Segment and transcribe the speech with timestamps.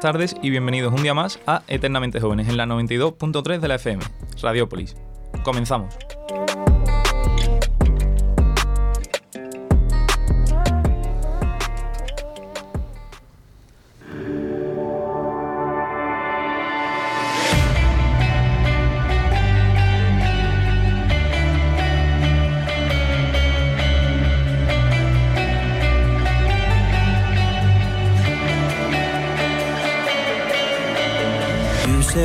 [0.00, 3.74] buenas tardes y bienvenidos un día más a Eternamente Jóvenes en la 92.3 de la
[3.74, 4.02] FM,
[4.40, 4.96] Radiópolis.
[5.44, 5.94] Comenzamos.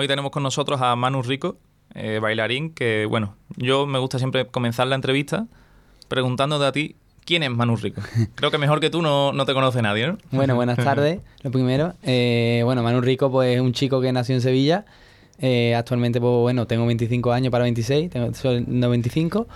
[0.00, 1.58] hoy tenemos con nosotros a Manu Rico,
[1.94, 5.46] eh, bailarín, que bueno, yo me gusta siempre comenzar la entrevista
[6.08, 6.96] preguntándote a ti,
[7.26, 8.00] ¿quién es Manu Rico?
[8.34, 10.18] Creo que mejor que tú no, no te conoce nadie, ¿no?
[10.30, 11.92] Bueno, buenas tardes, lo primero.
[12.02, 14.86] Eh, bueno, Manu Rico pues es un chico que nació en Sevilla.
[15.38, 19.48] Eh, actualmente, pues bueno, tengo 25 años para 26, tengo soy 95.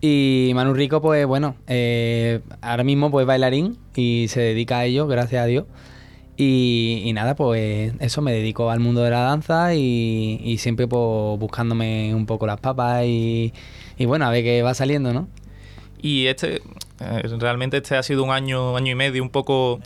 [0.00, 5.08] Y Manu Rico, pues bueno, eh, ahora mismo pues bailarín y se dedica a ello,
[5.08, 5.64] gracias a Dios.
[6.40, 10.86] Y, y nada, pues eso, me dedico al mundo de la danza y, y siempre
[10.86, 13.52] pues buscándome un poco las papas y,
[13.98, 15.26] y bueno, a ver qué va saliendo, ¿no?
[16.00, 16.62] Y este,
[17.00, 19.80] eh, realmente este ha sido un año, año y medio un poco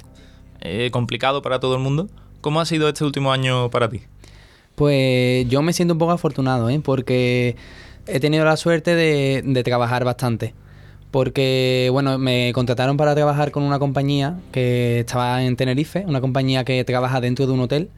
[0.61, 2.09] eh, complicado para todo el mundo.
[2.43, 4.03] ¿Cómo ha sido este último año para ti?
[4.75, 6.83] Pues yo me siento un poco afortunado, ¿eh?
[6.85, 7.57] porque
[8.07, 10.53] he tenido la suerte de, de trabajar bastante.
[11.12, 16.64] Porque, bueno, me contrataron para trabajar con una compañía que estaba en Tenerife, una compañía
[16.64, 17.91] que trabaja dentro de un hotel,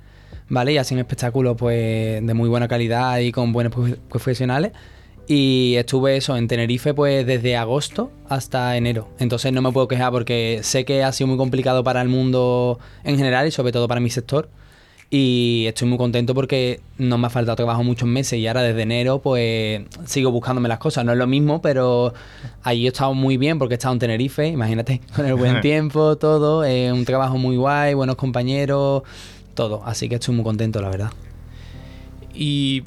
[0.49, 0.73] ¿vale?
[0.73, 4.73] Y hacen espectáculos, pues, de muy buena calidad y con buenos profe- profesionales.
[5.29, 9.09] Y estuve eso en Tenerife, pues, desde agosto hasta enero.
[9.21, 12.79] Entonces no me puedo quejar porque sé que ha sido muy complicado para el mundo
[13.05, 14.51] en general y sobre todo para mi sector.
[15.11, 18.83] Y estoy muy contento porque no me ha faltado trabajo muchos meses y ahora desde
[18.83, 21.05] enero pues sigo buscándome las cosas.
[21.05, 22.15] No es lo mismo, pero
[22.63, 26.17] allí he estado muy bien porque he estado en Tenerife, imagínate, con el buen tiempo,
[26.17, 29.03] todo, eh, un trabajo muy guay, buenos compañeros,
[29.55, 29.83] todo.
[29.85, 31.13] Así que estoy muy contento, la verdad.
[32.35, 32.83] Y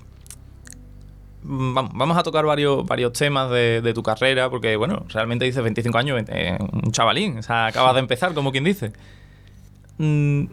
[1.44, 5.46] mm, vamos, vamos a tocar varios, varios temas de, de tu carrera, porque bueno, realmente
[5.46, 8.92] dices 25 años, eh, un chavalín, o sea, acabas de empezar, como quien dice.
[9.98, 10.46] Mm,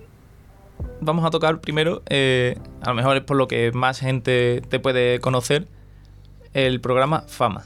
[1.01, 4.81] vamos a tocar primero, eh, a lo mejor es por lo que más gente te
[4.81, 5.67] puede conocer,
[6.53, 7.65] el programa Fama.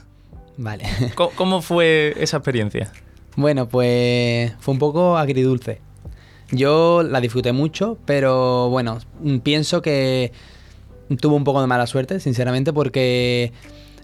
[0.57, 0.85] Vale.
[1.15, 2.91] ¿Cómo, cómo fue esa experiencia?
[3.35, 5.81] Bueno, pues fue un poco agridulce.
[6.51, 8.99] Yo la disfruté mucho, pero bueno,
[9.43, 10.31] pienso que
[11.21, 13.53] tuvo un poco de mala suerte, sinceramente, porque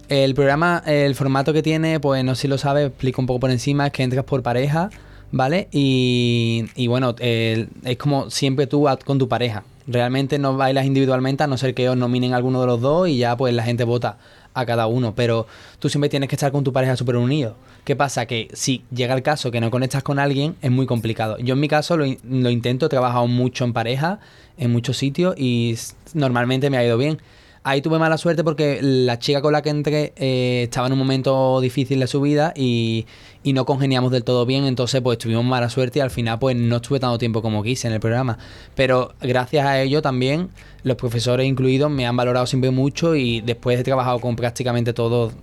[0.09, 3.39] el programa, el formato que tiene, pues no sé si lo sabes, explico un poco
[3.39, 4.89] por encima, es que entras por pareja,
[5.31, 5.67] ¿vale?
[5.71, 9.63] Y, y bueno, es como siempre tú con tu pareja.
[9.87, 13.17] Realmente no bailas individualmente a no ser que os nominen alguno de los dos y
[13.17, 14.17] ya pues la gente vota
[14.55, 15.45] a cada uno, pero
[15.79, 17.55] tú siempre tienes que estar con tu pareja súper unido.
[17.83, 18.25] ¿Qué pasa?
[18.25, 21.37] Que si llega el caso que no conectas con alguien, es muy complicado.
[21.37, 24.19] Yo en mi caso lo, lo intento, he trabajado mucho en pareja,
[24.57, 25.77] en muchos sitios y
[26.13, 27.19] normalmente me ha ido bien.
[27.67, 30.99] Ahí tuve mala suerte porque la chica con la que entré eh, estaba en un
[30.99, 33.07] momento difícil de su vida y,
[33.43, 36.75] no congeniamos del todo bien, entonces pues tuvimos mala suerte y al final pues no
[36.75, 38.37] estuve tanto tiempo como quise en el programa.
[38.75, 40.49] Pero gracias a ello también
[40.83, 45.33] los profesores incluidos me han valorado siempre mucho y después he trabajado con prácticamente todos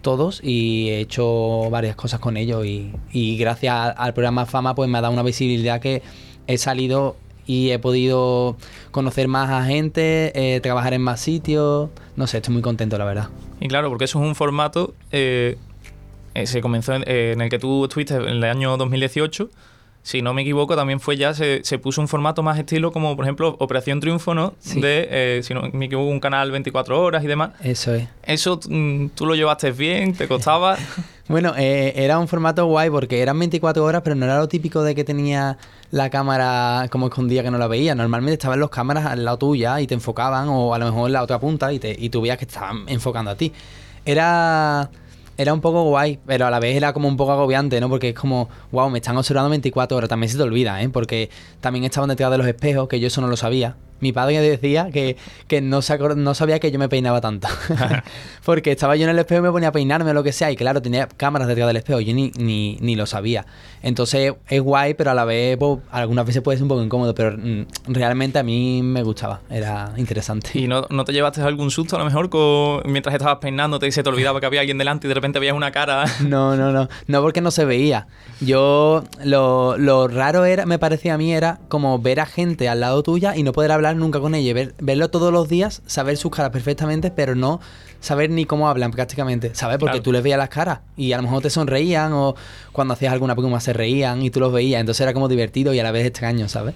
[0.00, 4.88] todos y he hecho varias cosas con ellos y, y gracias al programa Fama pues
[4.88, 6.02] me ha dado una visibilidad que
[6.46, 7.16] he salido
[7.48, 8.56] y he podido
[8.92, 13.04] conocer más a gente, eh, trabajar en más sitios, no sé, estoy muy contento la
[13.04, 13.28] verdad.
[13.58, 14.94] Y claro, porque eso es un formato.
[15.10, 15.56] eh,
[16.34, 19.48] eh, se comenzó en, en el que tú estuviste en el año 2018.
[20.02, 23.16] Si no me equivoco, también fue ya, se, se puso un formato más estilo como,
[23.16, 24.54] por ejemplo, Operación Triunfo, ¿no?
[24.60, 24.80] Sí.
[24.80, 27.50] De, eh, si no me equivoco, un canal 24 horas y demás.
[27.62, 28.08] Eso es.
[28.22, 30.14] ¿Eso mm, tú lo llevaste bien?
[30.14, 30.76] ¿Te costaba?
[31.28, 34.82] Bueno, eh, era un formato guay porque eran 24 horas, pero no era lo típico
[34.82, 35.58] de que tenía
[35.90, 37.94] la cámara como escondida que no la veía.
[37.94, 41.12] Normalmente estaban los cámaras al lado tuya y te enfocaban, o a lo mejor en
[41.12, 43.52] la otra punta y, te, y tú veías que estaban enfocando a ti.
[44.06, 44.90] Era,
[45.36, 47.90] era un poco guay, pero a la vez era como un poco agobiante, ¿no?
[47.90, 50.08] Porque es como, wow, me están observando 24 horas.
[50.08, 50.88] También se te olvida, ¿eh?
[50.88, 51.28] Porque
[51.60, 53.76] también estaban detrás de los espejos, que yo eso no lo sabía.
[54.00, 55.16] Mi padre decía que,
[55.46, 55.80] que no,
[56.16, 57.48] no sabía que yo me peinaba tanto.
[58.44, 60.50] Porque estaba yo en el espejo y me ponía a peinarme o lo que sea.
[60.50, 62.00] Y claro, tenía cámaras detrás del espejo.
[62.00, 63.46] Yo ni, ni, ni lo sabía.
[63.82, 67.14] Entonces es guay, pero a la vez, pues, algunas veces puede ser un poco incómodo.
[67.14, 69.40] Pero mm, realmente a mí me gustaba.
[69.50, 70.50] Era interesante.
[70.54, 73.92] ¿Y no, no te llevaste algún susto a lo mejor con- mientras estabas peinándote y
[73.92, 76.04] se te olvidaba que había alguien delante y de repente veías una cara?
[76.28, 76.88] No, no, no.
[77.06, 78.06] No porque no se veía.
[78.40, 82.80] Yo, lo, lo raro era, me parecía a mí, era como ver a gente al
[82.80, 84.52] lado tuya y no poder hablar nunca con ella.
[84.54, 87.60] Ver, verlo todos los días, saber sus caras perfectamente, pero no
[88.00, 89.54] saber ni cómo hablan prácticamente.
[89.54, 89.78] ¿Sabes?
[89.78, 90.02] Porque Claro.
[90.02, 92.34] tú les veías las caras y a lo mejor te sonreían o
[92.72, 94.80] cuando hacías alguna broma se reían y tú los veías.
[94.80, 96.74] Entonces era como divertido y a la vez extraño, ¿sabes?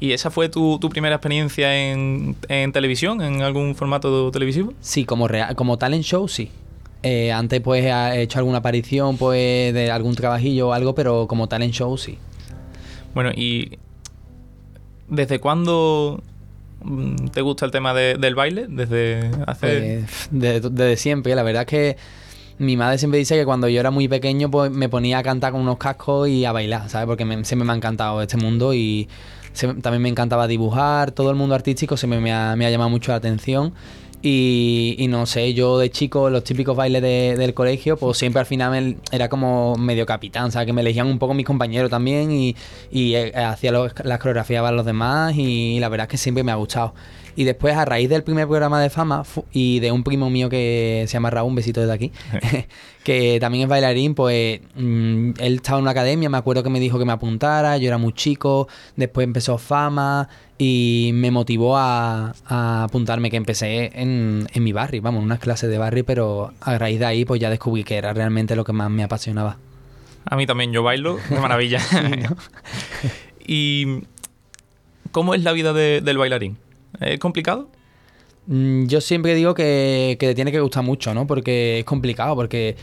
[0.00, 4.72] ¿Y esa fue tu, tu primera experiencia en, en televisión, en algún formato televisivo?
[4.80, 6.50] Sí, como, rea- como talent show, sí.
[7.02, 11.48] Eh, antes pues he hecho alguna aparición pues de algún trabajillo o algo, pero como
[11.48, 12.18] talent show, sí.
[13.14, 13.78] Bueno, ¿y
[15.08, 16.22] desde cuándo
[17.32, 18.66] te gusta el tema de- del baile?
[18.68, 20.04] Desde hace...
[20.06, 21.96] Pues, de- desde siempre, la verdad es que
[22.58, 25.52] mi madre siempre dice que cuando yo era muy pequeño pues me ponía a cantar
[25.52, 27.06] con unos cascos y a bailar, ¿sabes?
[27.06, 29.08] Porque me- siempre me ha encantado este mundo y
[29.52, 32.90] se- también me encantaba dibujar, todo el mundo artístico siempre me ha, me ha llamado
[32.90, 33.74] mucho la atención.
[34.20, 38.40] Y, y no sé, yo de chico, los típicos bailes de- del colegio, pues siempre
[38.40, 40.66] al final me- era como medio capitán, ¿sabes?
[40.66, 42.56] Que me elegían un poco mis compañeros también y,
[42.90, 46.42] y, eh, hacía los- las coreografías para los demás y la verdad es que siempre
[46.42, 46.94] me ha gustado.
[47.36, 49.22] Y después, a raíz del primer programa de fama
[49.52, 52.12] y de un primo mío que se llama Raúl, un besito desde aquí,
[53.04, 56.80] que también es bailarín, pues mm, él estaba en una academia, me acuerdo que me
[56.80, 62.34] dijo que me apuntara, yo era muy chico, después empezó fama y me motivó a,
[62.46, 66.76] a apuntarme, que empecé en, en mi barrio, vamos, unas clases de barrio, pero a
[66.78, 69.56] raíz de ahí pues ya descubrí que era realmente lo que más me apasionaba.
[70.24, 71.80] A mí también, yo bailo, de maravilla.
[73.46, 74.02] ¿Y
[75.12, 76.58] cómo es la vida de- del bailarín?
[77.00, 77.68] ¿Es complicado?
[78.46, 81.26] Mm, Yo siempre digo que, que te tiene que gustar mucho, ¿no?
[81.26, 82.76] Porque es complicado, porque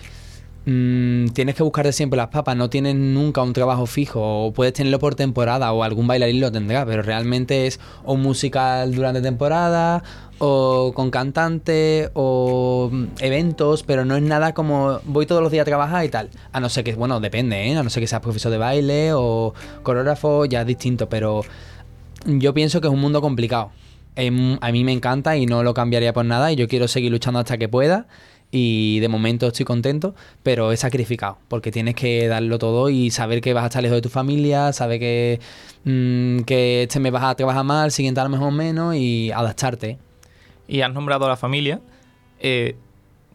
[0.65, 4.73] mm, tienes que buscarte siempre las papas, no tienes nunca un trabajo fijo, o puedes
[4.73, 10.03] tenerlo por temporada, o algún bailarín lo tendrá, pero realmente es o musical durante temporada,
[10.39, 15.63] o con cantante, o mm, eventos, pero no es nada como voy todos los días
[15.63, 16.29] a trabajar y tal.
[16.51, 17.77] A no ser que, bueno, depende, ¿eh?
[17.77, 19.53] A no ser que seas profesor de baile o
[19.83, 21.41] coreógrafo, ya es distinto, pero
[22.25, 23.71] yo pienso que es un mundo complicado.
[24.15, 27.11] Em, a mí me encanta y no lo cambiaría por nada y yo quiero seguir
[27.11, 28.07] luchando hasta que pueda
[28.51, 33.41] y de momento estoy contento, pero he sacrificado porque tienes que darlo todo y saber
[33.41, 35.39] que vas a estar lejos de tu familia, saber que,
[35.83, 39.97] mm, que este mes vas a trabajar el siguiente a lo mejor menos y adaptarte.
[40.67, 41.81] Y has nombrado a la familia.
[42.39, 42.75] eh,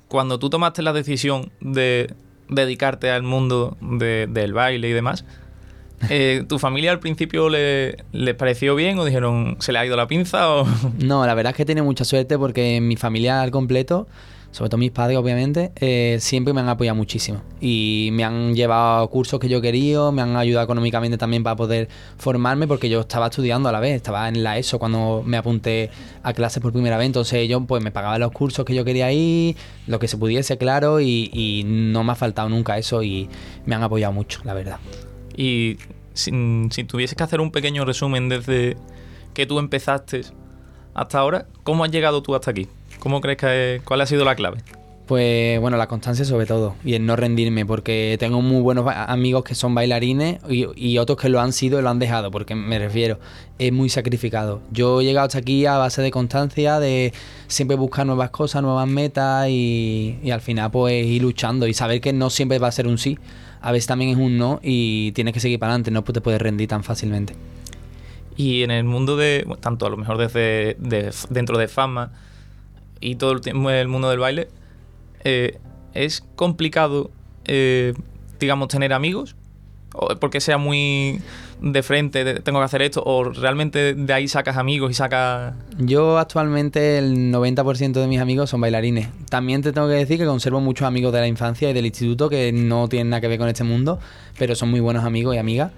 [0.09, 2.13] cuando tú tomaste la decisión de
[2.49, 5.25] dedicarte al mundo de- del baile y demás,
[6.09, 9.97] eh, ¿tu familia al principio le, les pareció bien o dijeron se le ha ido
[9.97, 10.51] la pinza?
[10.51, 10.67] O...
[10.99, 14.07] No, la verdad es que tenido mucha suerte porque en mi familia al completo,
[14.51, 17.41] sobre todo mis padres, obviamente, eh, siempre me han apoyado muchísimo.
[17.61, 21.89] Y me han llevado cursos que yo quería, me han ayudado económicamente también para poder
[22.19, 25.91] formarme, porque yo estaba estudiando a la vez, estaba en la ESO cuando me apunté
[26.25, 27.07] a clases por primera vez.
[27.07, 30.59] Entonces ellos pues me pagaban los cursos que yo quería ir, lo que se pudiese,
[30.59, 33.29] claro, y, y no me ha faltado nunca eso y
[33.67, 34.79] me han apoyado mucho, la verdad.
[35.37, 35.77] Y
[36.13, 36.33] si,
[36.71, 38.77] si tuvieses que hacer un pequeño resumen desde
[39.33, 40.23] que tú empezaste
[40.93, 42.67] hasta ahora, ¿cómo has llegado tú hasta aquí?
[43.01, 44.59] ¿Cómo crees que cuál ha sido la clave?
[45.07, 49.43] Pues bueno, la constancia sobre todo y el no rendirme, porque tengo muy buenos amigos
[49.43, 52.55] que son bailarines y, y otros que lo han sido y lo han dejado, porque
[52.55, 53.19] me refiero,
[53.59, 54.61] es muy sacrificado.
[54.71, 57.13] Yo he llegado hasta aquí a base de constancia, de
[57.49, 62.01] siempre buscar nuevas cosas, nuevas metas y, y al final pues ir luchando y saber
[62.01, 63.19] que no siempre va a ser un sí,
[63.63, 66.41] a veces también es un no y tienes que seguir para adelante, no te puedes
[66.41, 67.35] rendir tan fácilmente.
[68.37, 72.13] Y en el mundo de, tanto a lo mejor desde de- dentro de fama
[73.01, 74.49] y todo el, el mundo del baile,
[75.25, 75.59] eh,
[75.95, 77.11] es complicado,
[77.45, 77.95] eh,
[78.39, 79.37] digamos, tener amigos,
[80.21, 81.21] porque sea muy
[81.61, 85.55] de frente, tengo que hacer esto, o realmente de ahí sacas amigos y sacas...
[85.79, 89.09] Yo actualmente el 90% de mis amigos son bailarines.
[89.29, 92.29] También te tengo que decir que conservo muchos amigos de la infancia y del instituto
[92.29, 93.99] que no tienen nada que ver con este mundo,
[94.39, 95.73] pero son muy buenos amigos y amigas.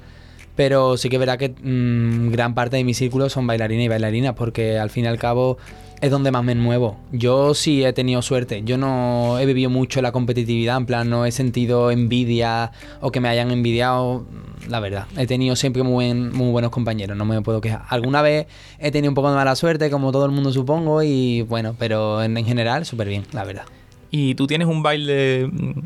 [0.55, 4.35] Pero sí que verá que mm, gran parte de mi círculo son bailarines y bailarinas,
[4.35, 5.57] porque al fin y al cabo
[6.03, 6.99] es donde más me muevo.
[7.13, 8.63] Yo sí he tenido suerte.
[8.65, 13.21] Yo no he vivido mucho la competitividad, en plan, no he sentido envidia o que
[13.21, 14.27] me hayan envidiado.
[14.69, 17.83] La verdad, he tenido siempre muy, buen- buenos compañeros, no me puedo quejar.
[17.89, 18.47] Alguna vez
[18.79, 22.23] he tenido un poco de mala suerte, como todo el mundo supongo, y bueno, pero
[22.23, 23.65] en, en general súper bien, la verdad.
[24.11, 25.81] ¿Y tú tienes un baile, mm,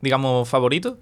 [0.00, 0.98] digamos, favorito?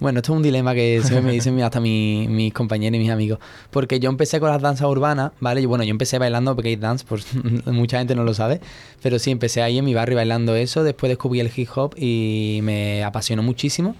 [0.00, 3.10] Bueno, esto es un dilema que siempre me dicen hasta mi- mis compañeros y mis
[3.10, 3.38] amigos.
[3.70, 5.60] Porque yo empecé con las danzas urbanas, ¿vale?
[5.60, 7.20] Y bueno, yo empecé bailando break dance, por
[7.72, 8.60] mucha gente no lo sabe.
[9.02, 10.82] Pero sí, empecé ahí en mi barrio bailando eso.
[10.84, 13.94] Después descubrí el hip hop y me apasionó muchísimo.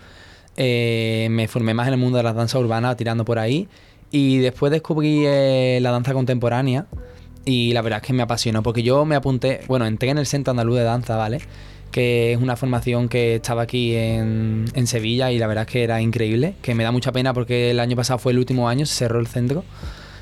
[0.57, 3.69] Eh, me formé más en el mundo de las danzas urbanas, tirando por ahí.
[4.11, 6.87] Y después descubrí eh, la danza contemporánea.
[7.45, 10.27] Y la verdad es que me apasionó, porque yo me apunté, bueno, entré en el
[10.27, 11.41] Centro Andaluz de Danza, ¿vale?
[11.93, 15.85] Que es una formación que estaba aquí en, en Sevilla y la verdad es que
[15.85, 18.87] era increíble, que me da mucha pena porque el año pasado fue el último año,
[18.87, 19.63] se cerró el centro.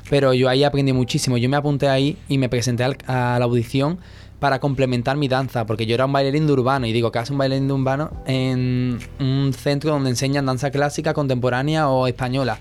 [0.09, 1.37] Pero yo ahí aprendí muchísimo.
[1.37, 3.99] Yo me apunté ahí y me presenté a la audición
[4.41, 7.31] para complementar mi danza, porque yo era un bailarín de urbano y digo que hace
[7.31, 12.59] un bailarín de urbano en un centro donde enseñan danza clásica, contemporánea o española.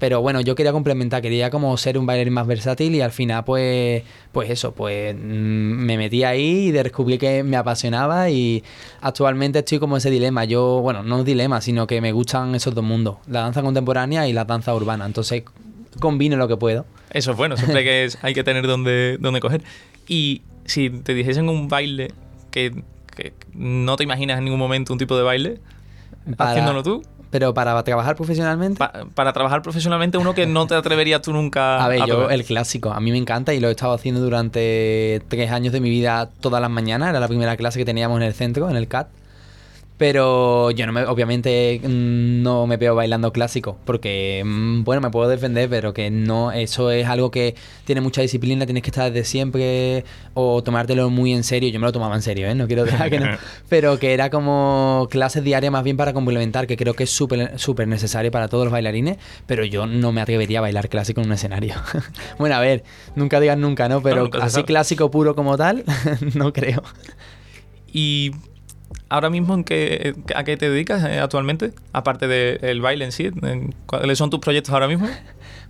[0.00, 3.44] Pero bueno, yo quería complementar, quería como ser un bailarín más versátil y al final
[3.44, 4.02] pues
[4.32, 8.64] pues eso, pues mm, me metí ahí y descubrí que me apasionaba y
[9.02, 10.44] actualmente estoy como ese dilema.
[10.46, 14.26] Yo, bueno, no es dilema, sino que me gustan esos dos mundos, la danza contemporánea
[14.26, 15.06] y la danza urbana.
[15.06, 15.44] Entonces
[16.00, 16.86] combino lo que puedo.
[17.10, 19.62] Eso es bueno, siempre que es- hay que tener donde, donde coger.
[20.08, 22.12] Y si te dijesen un baile
[22.50, 22.82] que,
[23.16, 25.58] que no te imaginas en ningún momento un tipo de baile,
[26.36, 28.78] Para- haciéndolo tú, Pero para trabajar profesionalmente...
[28.78, 32.44] pa- para trabajar profesionalmente, uno que no te atreverías tú nunca A ver, yo el
[32.44, 35.90] clásico, a mí me encanta y lo he estado haciendo durante tres años de mi
[35.90, 37.10] vida todas las mañanas.
[37.10, 39.08] Era la primera clase que teníamos en el centro, en el CAT.
[40.00, 45.10] Pero yo no me, obviamente mm, no me veo bailando clásico, porque mm, bueno, me
[45.10, 47.54] puedo defender, pero que no, eso es algo que
[47.84, 51.68] tiene mucha disciplina, tienes que estar desde siempre o tomártelo muy en serio.
[51.68, 52.54] Yo me lo tomaba en serio, ¿eh?
[52.54, 53.26] No quiero dejar que no.
[53.68, 57.58] Pero que era como clases diarias más bien para complementar, que creo que es súper
[57.58, 61.26] súper necesario para todos los bailarines, pero yo no me atrevería a bailar clásico en
[61.26, 61.74] un escenario.
[62.38, 62.84] bueno, a ver,
[63.16, 64.00] nunca digas nunca, ¿no?
[64.00, 65.84] Pero nunca así clásico puro como tal,
[66.34, 66.82] no creo.
[67.92, 68.30] Y
[69.10, 71.72] ahora mismo, ¿en qué, ¿a qué te dedicas eh, actualmente?
[71.92, 75.06] Aparte del baile en sí, ¿en ¿cuáles son tus proyectos ahora mismo?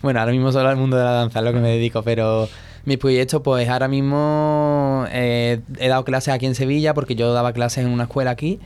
[0.02, 2.49] Bueno, ahora mismo solo al mundo de la danza es lo que me dedico, pero
[2.87, 7.52] mis proyectos, pues ahora mismo eh, he dado clases aquí en Sevilla porque yo daba
[7.52, 8.61] clases en una escuela aquí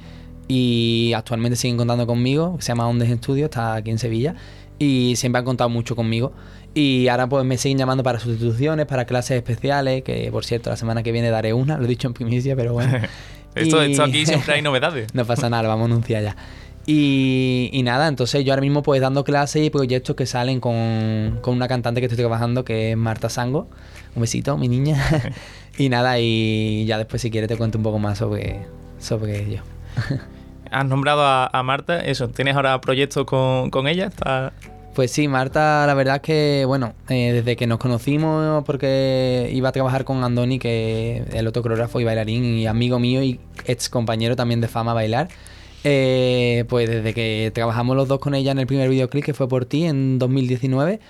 [0.46, 4.36] y actualmente siguen contando conmigo, se llama Ondes Estudio, está aquí en Sevilla
[4.78, 6.32] y siempre han contado mucho conmigo.
[6.72, 10.76] Y ahora pues me siguen llamando para sustituciones, para clases especiales, que por cierto la
[10.76, 12.98] semana que viene daré una, lo he dicho en primicia, pero bueno.
[13.54, 15.08] Esto, Y- esto aquí siempre hay novedades.
[15.14, 16.36] no pasa nada, lo vamos a anunciar ya.
[16.86, 21.38] Y, y nada, entonces yo ahora mismo pues dando clases y proyectos que salen con,
[21.40, 23.68] con una cantante que estoy trabajando que es Marta Sango.
[24.14, 25.02] Un besito, mi niña.
[25.78, 28.66] y nada, y ya después si quieres te cuento un poco más sobre,
[28.98, 29.62] sobre ello.
[30.70, 34.06] Has nombrado a, a Marta, eso, ¿tienes ahora proyectos con, con ella?
[34.06, 34.52] ¿Está-
[34.94, 39.70] Pues sí, Marta, la verdad es que, bueno, eh, desde que nos conocimos, porque iba
[39.70, 43.40] a trabajar con Andoni, que es el otro coreógrafo y bailarín, y amigo mío y
[43.66, 45.30] ex compañero también de fama bailar,
[45.82, 49.48] eh, pues desde que trabajamos los dos con ella en el primer videoclip, que fue
[49.48, 51.00] por ti en 2019,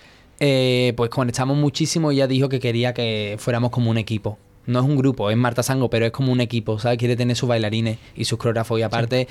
[0.40, 4.38] eh, pues conectamos muchísimo y ella dijo que quería que fuéramos como un equipo.
[4.66, 6.96] No es un grupo, es Marta Sango, pero es como un equipo, ¿sabes?
[6.96, 8.80] Quiere tener sus bailarines y sus coreógrafos.
[8.80, 9.28] Y aparte,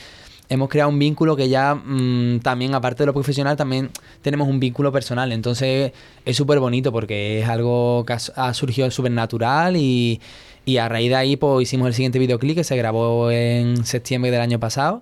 [0.54, 3.90] hemos creado un vínculo que ya mm, también, aparte de lo profesional, también
[4.22, 5.32] tenemos un vínculo personal.
[5.32, 5.92] Entonces,
[6.26, 10.22] es súper bonito porque es algo que ha, surgido súper natural y,
[10.66, 14.32] y a raíz de ahí, pues hicimos el siguiente videoclip que se grabó en septiembre
[14.32, 15.02] del año pasado.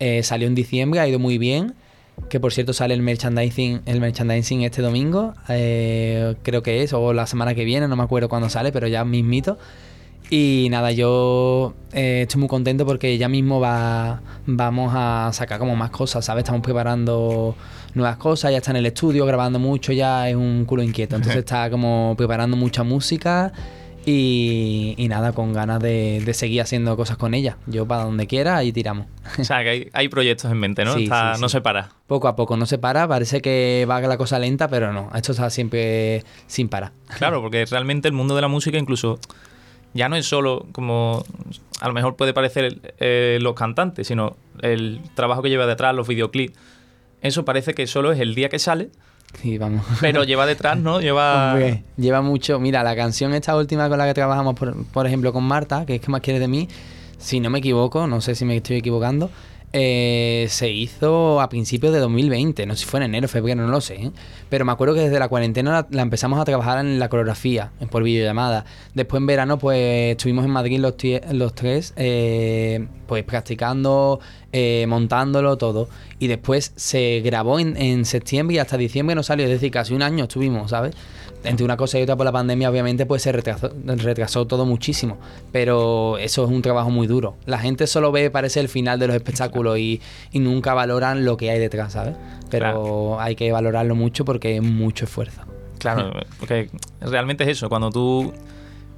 [0.00, 1.74] Eh, salió en diciembre, ha ido muy bien.
[2.28, 7.12] Que por cierto sale el merchandising, el merchandising este domingo, eh, creo que es, o
[7.12, 9.58] la semana que viene, no me acuerdo cuándo sale, pero ya mismito.
[10.36, 15.76] Y nada, yo eh, estoy muy contento porque ya mismo va, vamos a sacar como
[15.76, 16.42] más cosas, ¿sabes?
[16.42, 17.54] Estamos preparando
[17.94, 21.14] nuevas cosas, ya está en el estudio grabando mucho, ya es un culo inquieto.
[21.14, 23.52] Entonces está como preparando mucha música
[24.04, 27.56] y, y nada, con ganas de, de seguir haciendo cosas con ella.
[27.68, 29.06] Yo para donde quiera, ahí tiramos.
[29.38, 30.94] O sea, que hay, hay proyectos en mente, ¿no?
[30.94, 31.52] Sí, Está- sí, No sí.
[31.52, 31.90] se para.
[32.08, 35.30] Poco a poco, no se para, parece que va la cosa lenta, pero no, esto
[35.30, 36.90] está siempre sin parar.
[37.18, 39.20] Claro, porque realmente el mundo de la música incluso
[39.94, 41.24] ya no es solo como
[41.80, 46.06] a lo mejor puede parecer eh, los cantantes, sino el trabajo que lleva detrás, los
[46.06, 46.56] videoclips.
[47.22, 48.90] Eso parece que solo es el día que sale,
[49.40, 49.84] Sí, vamos.
[50.00, 51.00] pero lleva detrás, ¿no?
[51.00, 51.58] Lleva...
[51.96, 52.60] Lleva mucho.
[52.60, 55.96] Mira, la canción esta última con la que trabajamos, por, por ejemplo, con Marta, que
[55.96, 56.68] es que más quieres de mí,
[57.18, 59.30] si no me equivoco, no sé si me estoy equivocando,
[59.76, 63.72] eh, se hizo a principios de 2020, no sé si fue en enero, febrero, no
[63.72, 63.94] lo sé.
[63.96, 64.10] ¿eh?
[64.48, 68.04] Pero me acuerdo que desde la cuarentena la, empezamos a trabajar en la coreografía, por
[68.04, 68.66] videollamada.
[68.94, 70.94] Después en verano, pues estuvimos en Madrid los,
[71.32, 74.20] los tres, eh, pues practicando,
[74.52, 75.88] eh, montándolo todo.
[76.20, 79.92] Y después se grabó en, en septiembre y hasta diciembre no salió, es decir, casi
[79.92, 80.94] un año estuvimos, ¿sabes?
[81.44, 85.18] Entre una cosa y otra por la pandemia, obviamente, pues se retrasó, retrasó todo muchísimo.
[85.52, 87.36] Pero eso es un trabajo muy duro.
[87.46, 90.00] La gente solo ve, parece, el final de los espectáculos y,
[90.32, 92.14] y nunca valoran lo que hay detrás, ¿sabes?
[92.50, 93.20] Pero Claro.
[93.20, 95.42] hay que valorarlo mucho porque es mucho esfuerzo.
[95.78, 98.32] Claro, porque realmente es eso, cuando tú...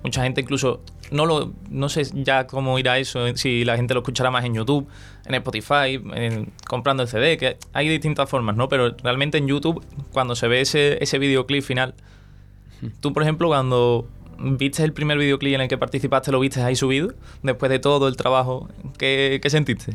[0.05, 0.83] Mucha gente incluso...
[1.11, 4.55] No lo no sé ya cómo irá eso, si la gente lo escuchará más en
[4.55, 4.87] YouTube,
[5.25, 8.69] en Spotify, en- comprando el CD, que hay distintas formas, ¿no?
[8.69, 11.95] Pero realmente en YouTube, cuando se ve ese, ese videoclip final,
[13.01, 14.09] tú, por ejemplo, cuando
[14.39, 18.09] viste el primer videoclip en el que participaste, lo viste ahí subido, después de todo
[18.09, 19.93] el trabajo, ¿qué, sentiste?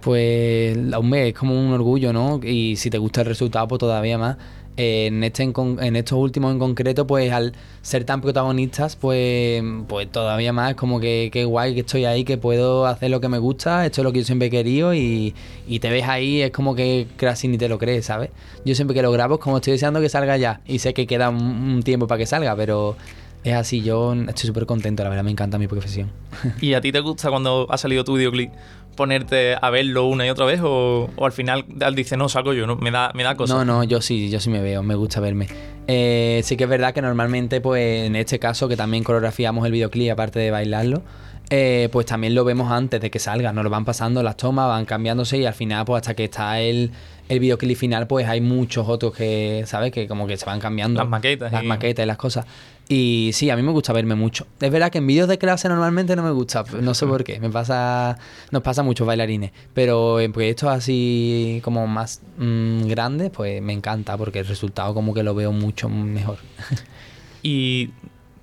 [0.00, 2.40] Pues, hombre, es como un orgullo, ¿no?
[2.42, 4.36] Y si te gusta el resultado, pues todavía más.
[4.76, 10.52] En, este en, estos últimos en concreto, pues al ser tan protagonistas, pues, pues todavía
[10.52, 13.86] más como que, que guay que estoy ahí, que puedo hacer lo que me gusta,
[13.86, 15.34] esto es lo que yo siempre he querido y,
[15.68, 18.30] y te ves ahí, es como que casi ni te lo crees, ¿sabes?
[18.64, 21.06] Yo siempre que lo grabo es como estoy deseando que salga ya y sé que
[21.06, 22.96] queda un tiempo para que salga, pero
[23.44, 26.10] es así, yo estoy súper contento, la verdad, me encanta mi profesión.
[26.60, 28.50] ¿Y a ti te gusta cuando ha salido tu videoclip
[28.96, 32.52] ponerte a verlo una y otra vez o, o al final al dice no salgo
[32.52, 34.82] yo no me da me da cosa No, no, yo sí, yo sí me veo,
[34.84, 35.48] me gusta verme.
[35.88, 39.72] Eh, sí que es verdad que normalmente, pues en este caso, que también coreografiamos el
[39.72, 41.02] videoclip, aparte de bailarlo,
[41.50, 44.68] eh, pues también lo vemos antes de que salga, nos lo van pasando las tomas,
[44.68, 46.92] van cambiándose y al final, pues hasta que está el,
[47.28, 49.90] el videoclip final, pues hay muchos otros que, ¿sabes?
[49.92, 51.00] Que como que se van cambiando.
[51.00, 52.46] Las maquetas Las y- maquetas y las cosas.
[52.88, 54.46] Y sí, a mí me gusta verme mucho.
[54.60, 57.40] Es verdad que en vídeos de clase normalmente no me gusta, no sé por qué,
[57.40, 58.18] me pasa,
[58.50, 64.18] nos pasa muchos bailarines, pero en proyectos así como más mm, grandes, pues me encanta
[64.18, 66.38] porque el resultado como que lo veo mucho mejor.
[67.42, 67.90] y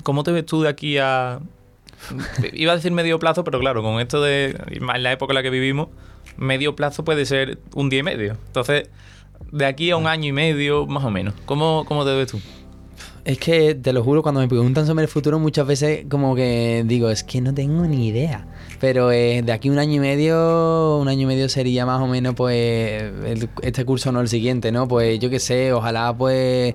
[0.03, 1.39] cómo te ves tú de aquí a
[2.53, 5.43] iba a decir medio plazo pero claro con esto de más la época en la
[5.43, 5.89] que vivimos
[6.37, 8.89] medio plazo puede ser un día y medio entonces
[9.51, 12.41] de aquí a un año y medio más o menos cómo, cómo te ves tú
[13.23, 16.83] Es que te lo juro, cuando me preguntan sobre el futuro, muchas veces como que
[16.87, 18.47] digo, es que no tengo ni idea.
[18.79, 22.07] Pero eh, de aquí un año y medio, un año y medio sería más o
[22.07, 23.03] menos pues
[23.61, 24.87] este curso, no el siguiente, ¿no?
[24.87, 26.73] Pues yo qué sé, ojalá pues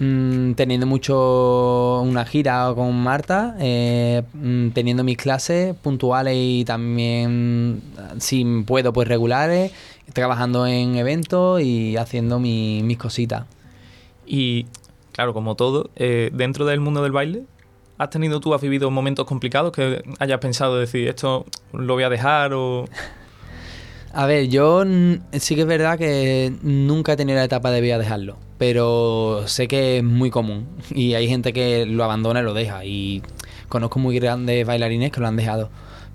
[0.00, 7.82] mm, teniendo mucho una gira con Marta, eh, mm, teniendo mis clases puntuales y también,
[8.18, 9.70] si puedo, pues regulares,
[10.12, 13.44] trabajando en eventos y haciendo mi- mis cositas.
[14.26, 14.66] y
[15.14, 17.44] claro como todo eh, dentro del mundo del baile
[17.96, 22.10] ¿Has tenido tú, has vivido momentos complicados que hayas pensado decir esto lo voy a
[22.10, 22.86] dejar o
[24.16, 24.84] A ver, yo
[25.32, 29.42] sí que es verdad que nunca he tenido la etapa de voy a dejarlo, pero
[29.46, 33.22] sé que es muy común y hay gente que lo abandona y lo deja y
[33.68, 35.68] conozco muy grandes bailarines que lo han dejado.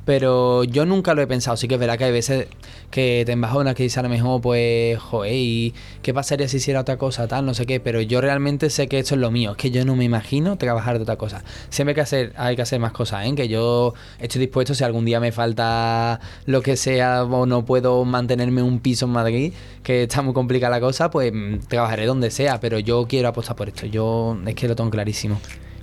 [0.05, 2.47] Pero yo nunca lo he pensado, sí que es verdad que hay veces
[2.89, 6.81] que te embajonas que dices a lo mejor pues, joder, ¿y qué pasaría si hiciera
[6.81, 7.79] otra cosa, tal, no sé qué?
[7.79, 10.57] Pero yo realmente sé que esto es lo mío, es que yo no me imagino
[10.57, 11.43] trabajar de otra cosa.
[11.69, 13.35] Siempre hay que hacer, hay que hacer más cosas, ¿eh?
[13.35, 18.03] Que yo estoy dispuesto, si algún día me falta lo que sea o no puedo
[18.05, 22.31] mantenerme un piso en Madrid, que está muy complicada la cosa, pues mm, trabajaré donde
[22.31, 25.39] sea, pero yo quiero apostar por esto, yo es que lo tengo clarísimo.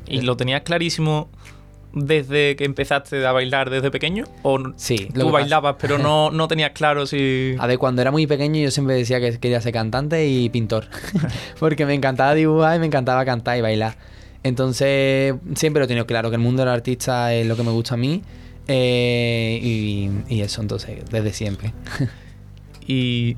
[0.08, 1.28] Y lo tenías clarísimo
[1.98, 4.24] desde que empezaste a bailar desde pequeño?
[4.42, 7.56] ¿O Sí, tú pasa- bailabas pero no, no tenías claro si...
[7.58, 10.88] A ver, cuando era muy pequeño yo siempre decía que quería ser cantante y pintor.
[11.58, 13.96] Porque me encantaba dibujar y me encantaba cantar y bailar.
[14.42, 17.70] Entonces, siempre lo he tenido claro, que el mundo del artista es lo que me
[17.72, 18.22] gusta a mí.
[18.68, 21.72] eh, y, y eso, entonces, desde siempre.
[22.88, 23.36] Y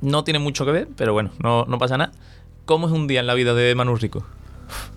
[0.00, 2.10] no tiene mucho que ver, pero bueno, no, no pasa nada.
[2.64, 4.26] ¿Cómo es un día en la vida de Manu Rico?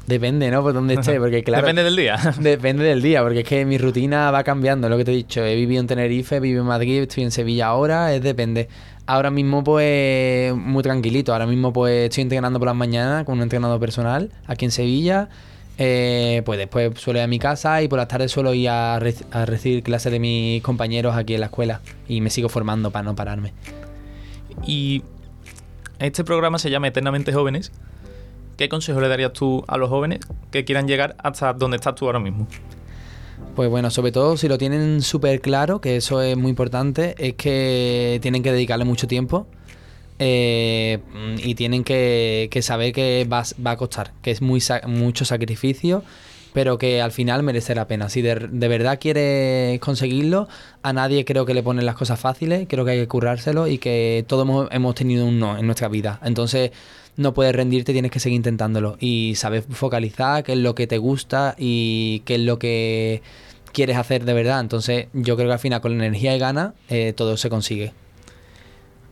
[0.08, 0.62] Depende, ¿no?
[0.62, 1.62] Por dónde esté, porque claro...
[1.64, 2.18] Depende del día.
[2.40, 5.44] Depende del día, porque es que mi rutina va cambiando, lo que te he dicho.
[5.44, 8.68] He vivido en Tenerife, vivo en Madrid, estoy en Sevilla ahora, es depende.
[9.08, 11.34] Ahora mismo, pues, muy tranquilito.
[11.34, 15.30] Ahora mismo, pues, estoy entrenando por las mañanas con un entrenador personal aquí en Sevilla.
[15.84, 19.00] Eh, pues después suelo ir a mi casa y por las tardes suelo ir a,
[19.00, 21.82] re- a recibir clases de mis compañeros aquí en la escuela.
[22.08, 23.54] Y me sigo formando para no pararme.
[24.68, 25.02] Y
[26.00, 27.72] este programa se llama Eternamente Jóvenes.
[28.62, 30.20] ¿Qué consejo le darías tú a los jóvenes
[30.52, 32.48] que quieran llegar hasta donde estás tú ahora mismo?
[33.56, 37.34] Pues bueno, sobre todo si lo tienen súper claro, que eso es muy importante, es
[37.34, 39.48] que tienen que dedicarle mucho tiempo
[40.20, 41.00] eh,
[41.40, 46.04] y tienen que, que saber que va, va a costar, que es muy mucho sacrificio,
[46.54, 48.10] pero que al final merece la pena.
[48.10, 50.48] Si de, verdad quieres conseguirlo,
[50.84, 53.78] a nadie creo que le ponen las cosas fáciles, creo que hay que currárselo y
[53.78, 56.20] que todos hemos, hemos tenido un no en nuestra vida.
[56.24, 56.72] Entonces
[57.18, 60.98] no puedes rendirte, tienes que seguir intentándolo y saber focalizar qué es lo que te
[60.98, 63.22] gusta y qué es lo que
[63.72, 64.60] quieres hacer de verdad.
[64.60, 67.94] Entonces yo creo que al final con la energía y ganas eh, todo se consigue.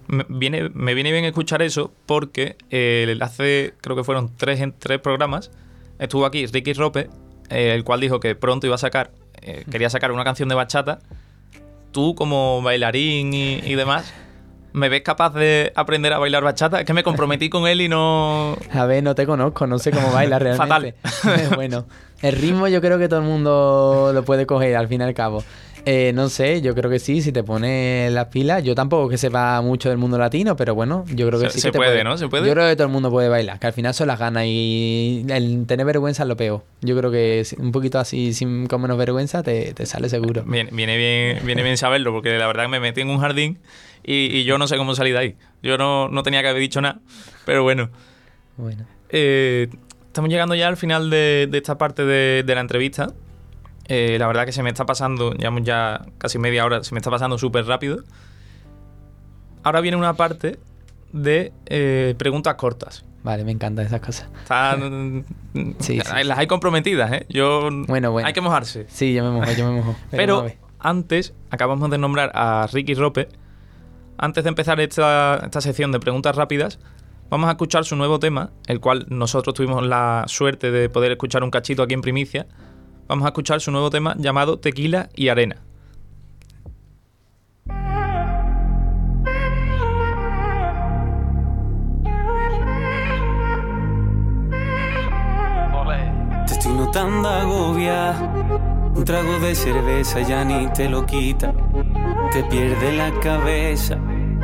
[0.07, 4.73] Me viene, me viene bien escuchar eso porque eh, hace, creo que fueron tres, en
[4.77, 5.51] tres programas,
[5.99, 7.09] estuvo aquí Ricky Rope,
[7.49, 10.55] eh, el cual dijo que pronto iba a sacar, eh, quería sacar una canción de
[10.55, 10.99] bachata.
[11.91, 14.13] Tú como bailarín y, y demás,
[14.73, 16.79] ¿me ves capaz de aprender a bailar bachata?
[16.79, 18.57] Es que me comprometí con él y no...
[18.73, 20.95] A ver, no te conozco, no sé cómo bailas realmente.
[21.01, 21.51] Fatal.
[21.55, 21.85] bueno,
[22.21, 25.13] el ritmo yo creo que todo el mundo lo puede coger al fin y al
[25.13, 25.43] cabo.
[25.85, 28.63] Eh, no sé, yo creo que sí, si te pones las pilas.
[28.63, 31.59] Yo tampoco que sepa mucho del mundo latino, pero bueno, yo creo que Se- sí.
[31.61, 32.17] se que te puede, ¿no?
[32.17, 32.45] Se puede.
[32.47, 35.25] Yo creo que todo el mundo puede bailar, que al final son las ganas y
[35.29, 36.63] el tener vergüenza es lo peor.
[36.81, 40.43] Yo creo que un poquito así, sin con menos vergüenza, te, te sale seguro.
[40.45, 43.57] Viene, viene bien, viene bien saberlo, porque la verdad que me metí en un jardín
[44.03, 45.35] y, y yo no sé cómo salir de ahí.
[45.63, 46.99] Yo no, no tenía que haber dicho nada,
[47.45, 47.89] pero bueno.
[48.57, 48.85] Bueno.
[49.09, 49.69] Eh,
[50.07, 53.07] estamos llegando ya al final de, de esta parte de, de la entrevista.
[53.89, 56.99] Eh, la verdad que se me está pasando, llevamos ya casi media hora, se me
[56.99, 58.03] está pasando súper rápido.
[59.63, 60.59] Ahora viene una parte
[61.11, 63.03] de eh, preguntas cortas.
[63.23, 64.29] Vale, me encantan esas cosas.
[64.43, 65.25] Están,
[65.79, 67.25] Sí, sí, las hay comprometidas, ¿eh?
[67.29, 68.27] Yo, Bueno, bueno.
[68.27, 68.85] Hay que mojarse.
[68.89, 69.95] Sí, yo me mojo, yo me mojo.
[70.11, 70.45] Pero
[70.77, 73.27] antes, acabamos de nombrar a Ricky Rope.
[74.19, 76.77] Antes de empezar esta, esta sección de preguntas rápidas,
[77.31, 81.43] vamos a escuchar su nuevo tema, el cual nosotros tuvimos la suerte de poder escuchar
[81.43, 82.45] un cachito aquí en primicia.
[83.09, 85.55] Vamos a escuchar su nuevo tema llamado Tequila y Arena.
[96.45, 98.11] Te estoy notando agobia.
[98.95, 101.51] Un trago de cerveza ya ni te lo quita.
[102.31, 103.97] Te pierde la cabeza,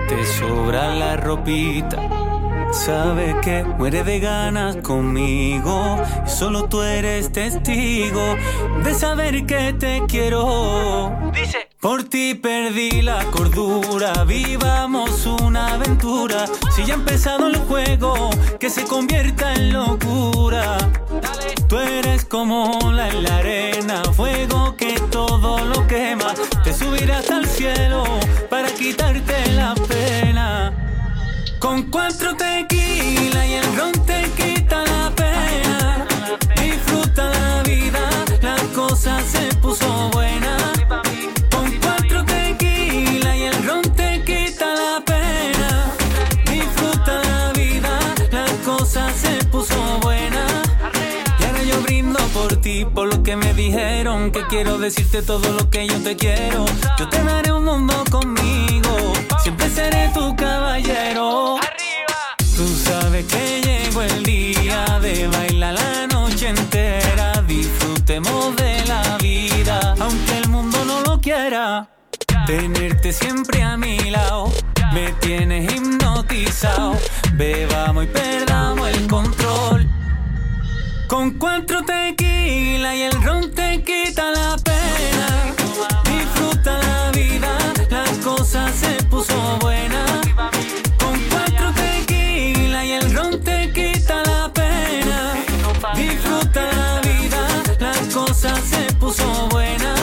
[0.07, 2.24] te sobra la ropita.
[2.71, 5.97] Sabes que muere de ganas conmigo.
[6.25, 8.35] Y solo tú eres testigo
[8.83, 11.15] de saber que te quiero.
[11.33, 11.69] Dice.
[11.85, 16.45] Por ti perdí la cordura, vivamos una aventura.
[16.75, 20.77] Si ya ha empezado el juego, que se convierta en locura.
[21.67, 26.33] Tú eres como la en la arena, fuego que todo lo quema.
[26.63, 28.03] Te subirás al cielo
[28.49, 30.74] para quitarte la pena.
[31.65, 36.05] Con cuatro tequila y el ron te quita la pena.
[36.61, 38.07] Disfruta la vida,
[38.43, 40.55] la cosa se puso buena.
[41.49, 45.91] Con cuatro tequila y el ron te quita la pena.
[46.45, 47.99] Disfruta la vida,
[48.31, 50.45] la cosa se puso buena.
[51.39, 54.29] Y ahora yo brindo por ti, por lo que me dijeron.
[54.31, 56.63] Que quiero decirte todo lo que yo te quiero.
[56.99, 59.14] Yo te daré un mundo conmigo.
[59.45, 61.57] Siempre seré tu caballero.
[62.57, 67.43] Tú sabes que llegó el día de bailar la noche entera.
[67.47, 71.87] Disfrutemos de la vida, aunque el mundo no lo quiera.
[72.47, 74.51] Tenerte siempre a mi lado,
[74.91, 76.97] me tienes hipnotizado.
[77.33, 79.87] Bebamos y perdamos el control.
[81.05, 85.14] Con cuatro tequila y el ron te quita la pena.
[88.45, 90.05] cosa se puso buena.
[90.99, 95.33] Con cuatro tequila y el ron te quita la pena.
[95.95, 97.41] Disfruta la vida,
[97.79, 99.95] la cosa se puso buena.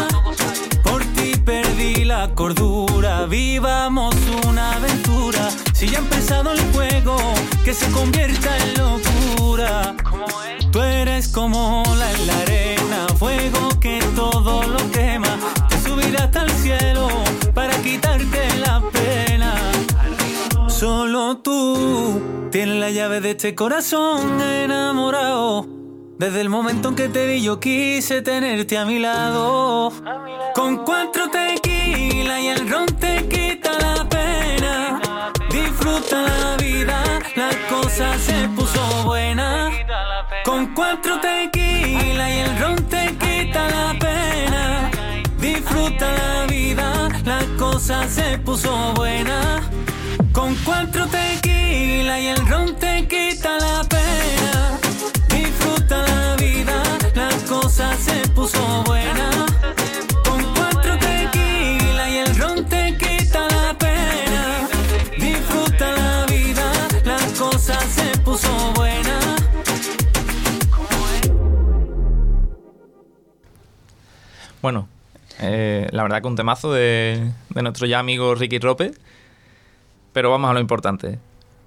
[0.82, 4.16] Por ti perdí la cordura, vivamos
[4.48, 5.48] una aventura.
[5.72, 7.16] Si ya ha empezado el juego,
[7.64, 9.94] que se convierta en locura.
[10.72, 15.38] Tú eres como la la arena, fuego que todo lo quema.
[15.68, 17.08] Te subirá hasta el cielo
[17.54, 19.54] para quitarte la pena.
[20.68, 25.66] Solo tú tienes la llave de este corazón enamorado.
[26.18, 29.92] Desde el momento en que te vi yo quise tenerte a mi lado.
[30.54, 35.32] Con cuatro tequila y el ron te quita la pena.
[35.50, 37.02] Disfruta la vida,
[37.36, 39.70] la cosa se puso buena.
[40.44, 41.61] Con cuatro tequila
[47.82, 49.60] cosa se puso buena.
[50.32, 54.78] Con cuatro tequila y el ron te quita la pena.
[55.28, 56.80] Disfruta la vida,
[57.16, 59.46] la cosa se puso buena.
[60.24, 64.68] Con cuatro tequila y el ron te quita la pena.
[65.18, 66.66] Disfruta la vida,
[67.04, 69.18] la cosa se puso buena.
[74.60, 74.88] Bueno,
[75.42, 78.92] eh, la verdad que un temazo de, de nuestro ya amigo Ricky Rope.
[80.12, 81.18] Pero vamos a lo importante.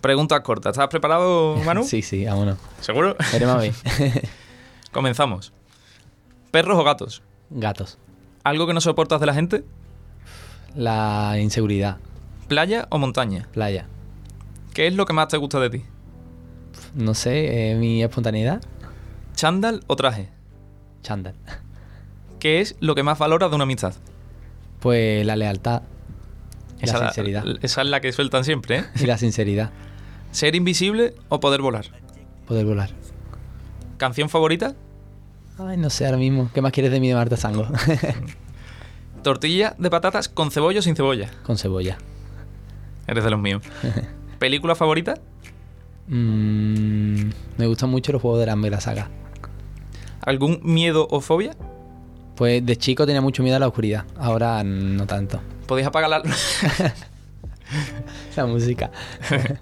[0.01, 0.71] Preguntas cortas.
[0.71, 1.83] ¿Estás preparado, Manu?
[1.87, 2.57] Sí, sí, vámonos.
[2.79, 3.15] ¿Seguro?
[3.31, 3.63] Veremos.
[4.91, 5.51] Comenzamos.
[6.51, 7.23] ¿Perros o gatos?
[7.49, 7.97] Gatos.
[8.43, 9.63] ¿Algo que no soportas de la gente?
[10.75, 11.97] La inseguridad.
[12.47, 13.47] ¿Playa o montaña?
[13.51, 13.87] Playa.
[14.73, 15.85] ¿Qué es lo que más te gusta de ti?
[16.93, 18.61] No sé, eh, mi espontaneidad.
[19.33, 20.29] ¿Chándal o traje?
[21.01, 21.35] Chándal.
[22.45, 23.95] ¿Qué es lo que más valoras de una amistad?
[24.79, 25.81] Pues la lealtad.
[26.79, 27.43] Y la sinceridad.
[27.63, 28.85] Esa es la que sueltan siempre, ¿eh?
[28.99, 29.71] Y la sinceridad.
[30.31, 31.85] ¿Ser invisible o poder volar?
[32.47, 32.91] Poder volar.
[33.97, 34.75] ¿Canción favorita?
[35.57, 36.51] Ay, no sé ahora mismo.
[36.53, 37.67] ¿Qué más quieres de mí de Marta Sango?
[39.23, 41.31] ¿Tortilla de patatas con cebolla o sin cebolla?
[41.41, 41.97] Con cebolla.
[43.07, 43.63] Eres de los míos.
[44.37, 45.15] ¿Película favorita?
[46.09, 47.27] Mm,
[47.57, 49.09] me gustan mucho los juegos de la saga.
[50.21, 51.55] ¿Algún miedo o fobia?
[52.35, 54.05] Pues de chico tenía mucho miedo a la oscuridad.
[54.17, 55.39] Ahora no tanto.
[55.67, 56.21] ¿Podéis apagar la...
[58.35, 58.91] La música.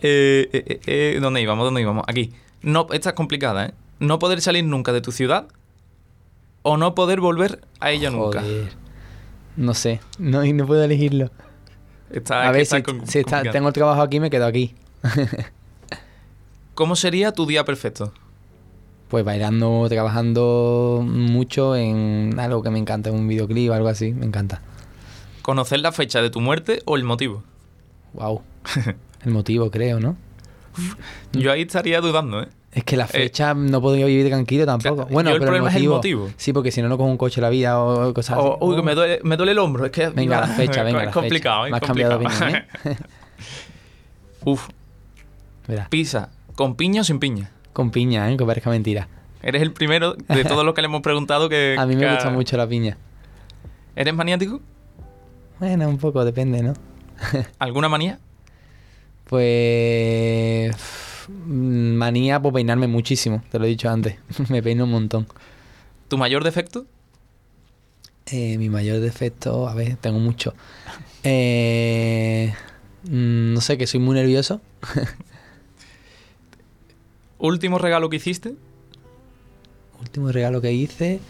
[0.00, 1.64] Eh, eh, eh, eh, ¿Dónde íbamos?
[1.64, 2.04] ¿Dónde íbamos?
[2.06, 2.32] Aquí.
[2.62, 3.74] No, esta es complicada, ¿eh?
[3.98, 5.48] No poder salir nunca de tu ciudad
[6.62, 8.44] o no poder volver a ella nunca.
[9.56, 9.98] No sé.
[10.20, 11.32] No, no puedo elegirlo.
[12.12, 14.72] Está- a ver, está si, si está- tengo el trabajo aquí, me quedo aquí.
[16.74, 18.12] ¿Cómo sería tu día perfecto?
[19.08, 24.12] Pues bailando, trabajando mucho en algo que me encanta, un videoclip o algo así.
[24.12, 24.60] Me encanta.
[25.42, 27.42] ¿Conocer la fecha de tu muerte o el motivo?
[28.12, 28.42] Wow.
[29.24, 30.16] El motivo, creo, ¿no?
[31.32, 32.48] Yo ahí estaría dudando, ¿eh?
[32.70, 34.96] Es que la fecha no podría vivir tranquilo tampoco.
[34.96, 36.30] Claro, bueno, yo el pero problema es el motivo.
[36.36, 38.46] Sí, porque si no, no cojo un coche la vida o cosas así.
[38.46, 39.86] O, uy, que me duele, me duele el hombro.
[39.86, 41.66] Es que Venga, la fecha, venga, Es la complicado, fecha.
[41.66, 42.50] es Me has cambiado de complicado.
[42.52, 42.96] opinión, ¿eh?
[44.44, 44.68] Uf,
[45.66, 47.50] Verás, pizza, ¿con piña o sin piña?
[47.78, 48.36] Con piña, ¿eh?
[48.36, 49.06] Que parezca mentira.
[49.40, 51.76] Eres el primero de todos los que le hemos preguntado que...
[51.78, 52.98] A mí me que gusta mucho la piña.
[53.94, 54.60] ¿Eres maniático?
[55.60, 56.74] Bueno, un poco, depende, ¿no?
[57.60, 58.18] ¿Alguna manía?
[59.26, 60.74] Pues...
[61.28, 64.16] Manía por peinarme muchísimo, te lo he dicho antes.
[64.48, 65.28] me peino un montón.
[66.08, 66.84] ¿Tu mayor defecto?
[68.26, 70.52] Eh, mi mayor defecto, a ver, tengo mucho.
[71.22, 72.52] Eh,
[73.04, 74.60] mm, no sé, que soy muy nervioso.
[77.38, 78.54] ¿Último regalo que hiciste?
[80.00, 81.20] Último regalo que hice,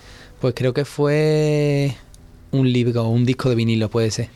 [0.41, 1.95] pues creo que fue
[2.51, 4.29] un libro, un disco de vinilo, puede ser.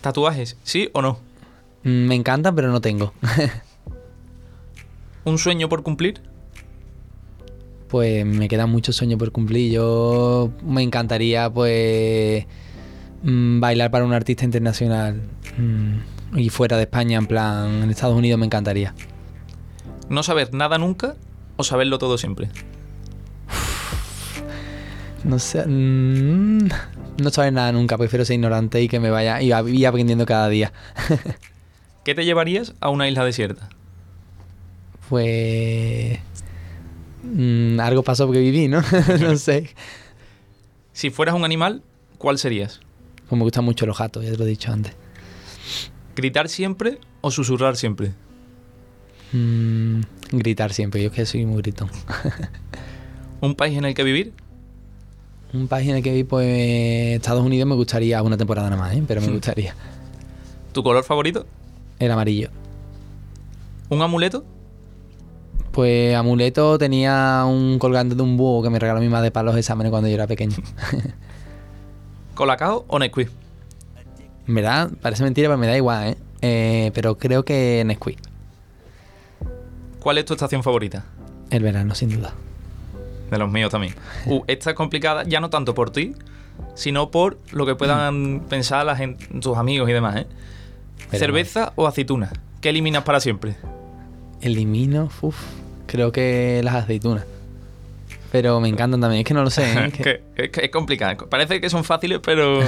[0.00, 0.56] ¿Tatuajes?
[0.62, 1.18] ¿Sí o no?
[1.82, 3.12] Mm, Me encantan, pero no tengo.
[5.24, 6.20] ¿Un sueño por cumplir?
[7.88, 9.72] pues me quedan muchos sueños por cumplir.
[9.72, 12.44] Yo me encantaría, pues,
[13.22, 15.22] mm, bailar para un artista internacional
[15.56, 18.92] mm, y fuera de España, en plan, en Estados Unidos me encantaría.
[20.08, 21.16] ¿No saber nada nunca
[21.56, 22.48] o saberlo todo siempre?
[25.24, 26.68] No sé, mm,
[27.20, 30.48] no saber nada nunca, prefiero ser ignorante y que me vaya y, y aprendiendo cada
[30.48, 30.72] día.
[32.04, 33.68] ¿Qué te llevarías a una isla desierta?
[35.08, 36.18] Pues
[37.24, 38.82] mm, algo pasó porque viví, ¿no?
[39.20, 39.70] no sé.
[40.92, 41.82] Si fueras un animal,
[42.18, 42.80] ¿cuál serías?
[43.28, 44.94] Pues me gustan mucho los gatos, ya te lo he dicho antes.
[46.14, 48.12] ¿Gritar siempre o susurrar siempre?
[49.36, 50.00] Mm,
[50.32, 51.90] gritar siempre, yo es que soy muy gritón.
[53.40, 54.32] ¿Un país en el que vivir?
[55.52, 58.96] Un país en el que vi, pues Estados Unidos me gustaría una temporada nada más,
[58.96, 59.02] ¿eh?
[59.06, 59.74] pero me gustaría.
[60.72, 61.46] ¿Tu color favorito?
[61.98, 62.50] El amarillo.
[63.90, 64.44] ¿Un amuleto?
[65.72, 69.56] Pues amuleto tenía un colgante de un búho que me regaló mi madre para los
[69.56, 70.56] exámenes cuando yo era pequeño.
[72.34, 73.30] ¿Colacao o Nesquik?
[74.48, 76.16] En verdad, parece mentira, pero me da igual, ¿eh?
[76.40, 78.18] Eh, pero creo que Nesquik.
[80.06, 81.04] ¿Cuál es tu estación favorita?
[81.50, 82.32] El verano, sin duda.
[83.28, 83.96] De los míos también.
[84.26, 86.14] Uh, esta es complicada ya no tanto por ti,
[86.76, 90.26] sino por lo que puedan pensar la gente, tus amigos y demás, ¿eh?
[91.10, 92.30] Pero ¿Cerveza o aceituna?
[92.60, 93.56] ¿Qué eliminas para siempre?
[94.40, 95.42] Elimino, uff,
[95.88, 97.24] creo que las aceitunas.
[98.30, 99.86] Pero me encantan también, es que no lo sé, ¿eh?
[99.86, 100.02] Es que-
[100.36, 101.28] que, es que es complicado.
[101.28, 102.60] Parece que son fáciles, pero...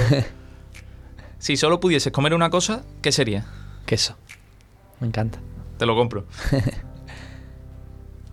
[1.39, 3.45] si solo pudieses comer una cosa, ¿qué sería?
[3.87, 4.17] Queso.
[4.99, 5.39] Me encanta.
[5.79, 6.27] Te lo compro.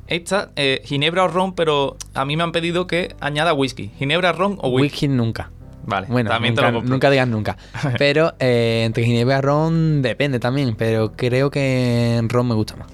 [0.08, 3.91] Esta, eh, ginebra o ron, pero a mí me han pedido que añada whisky.
[3.98, 4.82] ¿Ginebra, ron o whisky?
[4.82, 5.52] Whisky nunca.
[5.88, 7.58] Vale, Bueno, también nunca, te lo nunca digas nunca.
[8.00, 10.76] Pero eh, entre ginebra y ron depende también.
[10.76, 12.88] Pero creo que ron me gusta más.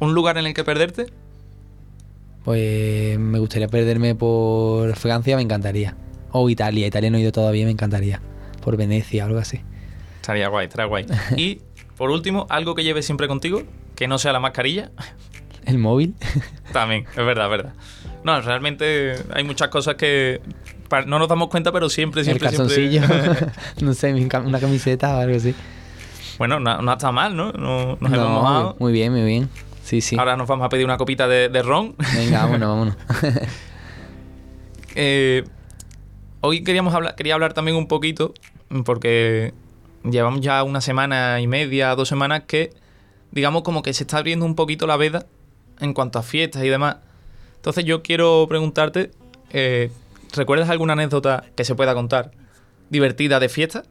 [0.00, 1.06] ¿Un lugar en el que perderte?
[2.44, 5.96] Pues me gustaría perderme por Francia, me encantaría.
[6.32, 8.20] O Italia, Italia no he ido todavía, me encantaría.
[8.60, 9.60] Por Venecia, algo así.
[10.16, 11.06] Estaría guay, estaría guay.
[11.36, 11.60] y,
[11.96, 13.62] por último, algo que lleves siempre contigo,
[13.94, 14.90] que no sea la mascarilla.
[15.66, 16.14] El móvil.
[16.72, 17.72] También, es verdad, es verdad.
[18.24, 20.40] No, realmente hay muchas cosas que
[21.06, 23.04] no nos damos cuenta, pero siempre, el siempre, calzoncillo.
[23.06, 23.46] siempre-
[23.80, 25.54] no sé, una camiseta o algo así.
[26.38, 27.52] bueno, no, no está mal, ¿no?
[27.52, 28.76] No- nos hemos No, mojado.
[28.78, 29.48] muy bien, muy bien.
[29.82, 30.16] Sí, sí.
[30.18, 31.94] Ahora nos vamos a pedir una copita de, de ron.
[32.14, 32.96] Venga, vámonos, vámonos.
[34.96, 35.44] Eh,
[36.40, 38.34] hoy queríamos hablar, quería hablar también un poquito,
[38.84, 39.52] porque
[40.04, 42.70] llevamos ya una semana y media, dos semanas que,
[43.32, 45.26] digamos, como que se está abriendo un poquito la veda
[45.84, 46.96] en cuanto a fiestas y demás.
[47.56, 49.10] Entonces yo quiero preguntarte,
[49.50, 49.90] eh,
[50.34, 52.32] ¿recuerdas alguna anécdota que se pueda contar
[52.90, 53.84] divertida de fiesta?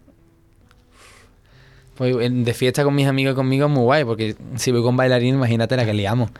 [1.95, 4.97] Pues de fiesta con mis amigos y conmigo es muy guay, porque si voy con
[4.97, 6.31] bailarín, imagínate la que liamos.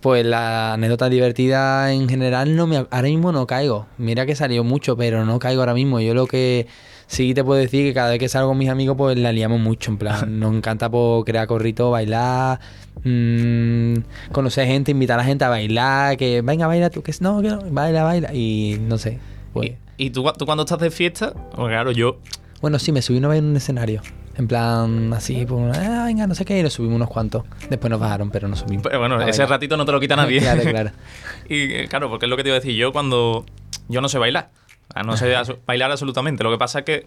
[0.00, 3.86] Pues la anécdota divertida en general no me ahora mismo no caigo.
[3.98, 6.00] Mira que salió mucho, pero no caigo ahora mismo.
[6.00, 6.66] Yo lo que
[7.10, 9.60] sí te puedo decir que cada vez que salgo con mis amigos, pues la liamos
[9.60, 9.90] mucho.
[9.90, 12.60] En plan, nos encanta pues, crear corrito, bailar,
[13.04, 13.94] mm,
[14.32, 17.48] conocer gente, invitar a la gente a bailar, que venga, baila tú, que no, que
[17.48, 18.32] no, baila, baila.
[18.32, 19.18] Y no sé.
[19.52, 21.34] Pues, ¿Y, y tú, tú cuando estás de fiesta?
[21.34, 22.20] Porque claro, yo...
[22.60, 24.02] bueno, sí, me subí una vez en un escenario.
[24.36, 27.42] En plan, así, pues, ah, venga, no sé qué, y nos subimos unos cuantos.
[27.68, 28.84] Después nos bajaron, pero nos subimos.
[28.84, 30.38] Pero bueno, ese ratito no te lo quita nadie.
[30.38, 30.90] claro, claro.
[31.48, 32.76] Y eh, claro, porque es lo que te iba a decir.
[32.76, 33.44] Yo cuando.
[33.88, 34.50] Yo no sé bailar.
[34.92, 36.42] Sea, No sé asu- bailar absolutamente.
[36.44, 37.06] Lo que pasa es que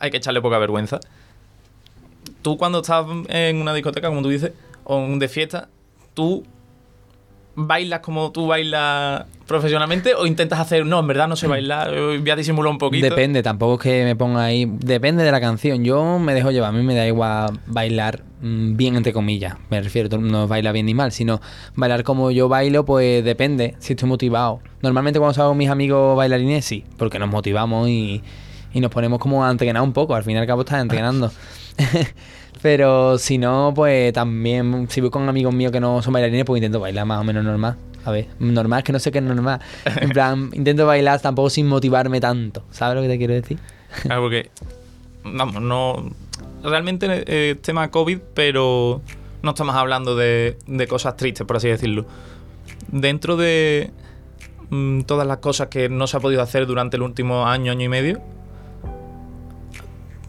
[0.00, 1.00] hay que echarle poca vergüenza.
[2.42, 4.52] Tú cuando estás en una discoteca, como tú dices,
[4.84, 5.68] o en de fiesta,
[6.14, 6.44] tú
[7.56, 12.30] bailas como tú bailas profesionalmente o intentas hacer, no, en verdad no sé bailar, voy
[12.30, 13.04] a disimular un poquito.
[13.04, 14.66] Depende, tampoco es que me ponga ahí.
[14.66, 15.84] Depende de la canción.
[15.84, 16.70] Yo me dejo llevar.
[16.70, 19.56] A mí me da igual bailar mm, bien, entre comillas.
[19.70, 21.40] Me refiero, no baila bien ni mal, sino
[21.74, 24.60] bailar como yo bailo, pues depende si estoy motivado.
[24.80, 28.22] Normalmente cuando salgo con mis amigos bailarines, sí, porque nos motivamos y,
[28.72, 30.14] y nos ponemos como a entrenar un poco.
[30.14, 31.30] Al fin y al cabo estás entrenando.
[32.64, 36.60] Pero si no, pues también, si voy con amigos míos que no son bailarines, pues
[36.60, 37.76] intento bailar más o menos normal.
[38.06, 39.60] A ver, normal es que no sé qué es normal.
[39.84, 42.64] En plan, intento bailar tampoco sin motivarme tanto.
[42.70, 43.58] ¿Sabes lo que te quiero decir?
[44.00, 44.48] Claro, porque.
[45.24, 46.10] Vamos, no.
[46.62, 49.02] Realmente eh, es tema COVID, pero
[49.42, 52.06] no estamos hablando de, de cosas tristes, por así decirlo.
[52.88, 53.90] Dentro de
[54.70, 57.84] mm, todas las cosas que no se ha podido hacer durante el último año, año
[57.84, 58.22] y medio,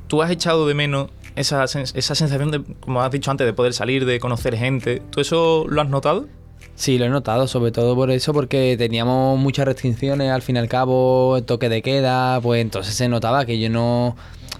[0.07, 3.53] ¿tú has echado de menos esa, sens- esa sensación de, como has dicho antes, de
[3.53, 5.01] poder salir, de conocer gente?
[5.09, 6.27] ¿Tú eso lo has notado?
[6.75, 10.59] Sí, lo he notado, sobre todo por eso, porque teníamos muchas restricciones, al fin y
[10.59, 14.15] al cabo, toque de queda, pues entonces se notaba que yo no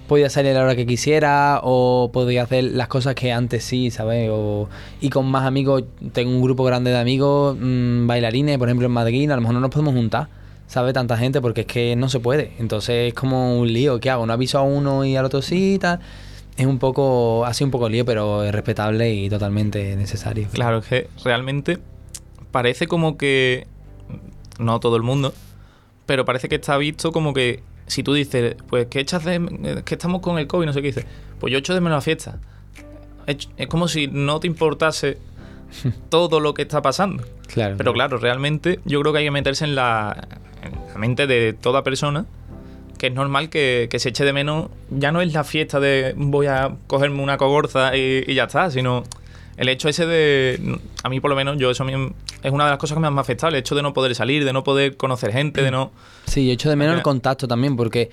[0.08, 3.92] podía salir a la hora que quisiera o podía hacer las cosas que antes sí,
[3.92, 4.30] ¿sabes?
[4.32, 4.70] O,
[5.02, 5.84] y con más amigos,
[6.14, 9.56] tengo un grupo grande de amigos, mm, bailarines, por ejemplo en Madrid, a lo mejor
[9.56, 10.28] no nos podemos juntar,
[10.68, 10.94] ¿sabes?
[10.94, 12.54] Tanta gente, porque es que no se puede.
[12.60, 14.26] Entonces es como un lío, ¿qué hago?
[14.26, 16.00] No aviso a uno y al otro sí y tal.
[16.58, 20.48] Es un poco, ha sido un poco lío, pero es respetable y totalmente necesario.
[20.52, 21.80] Claro, es que realmente
[22.52, 23.68] parece como que.
[24.58, 25.34] No todo el mundo,
[26.06, 29.84] pero parece que está visto como que si tú dices, pues que echas de.
[29.84, 31.06] que estamos con el COVID, no sé qué dices,
[31.40, 32.40] pues yo echo de menos la fiesta.
[33.28, 35.18] Es, es como si no te importase
[36.10, 37.24] todo lo que está pasando.
[37.48, 37.76] Claro.
[37.78, 40.28] Pero claro, realmente yo creo que hay que meterse en la,
[40.64, 42.26] en la mente de toda persona
[42.98, 44.70] que es normal que, que se eche de menos.
[44.90, 49.04] Ya no es la fiesta de voy a cogerme una cogorza y, ya está, sino
[49.58, 50.80] el hecho ese de.
[51.04, 53.22] A mí, por lo menos, yo eso es una de las cosas que me ha
[53.22, 53.50] afectado.
[53.50, 55.92] El hecho de no poder salir, de no poder conocer gente, de no.
[56.26, 58.10] Sí, yo echo de menos el contacto también, porque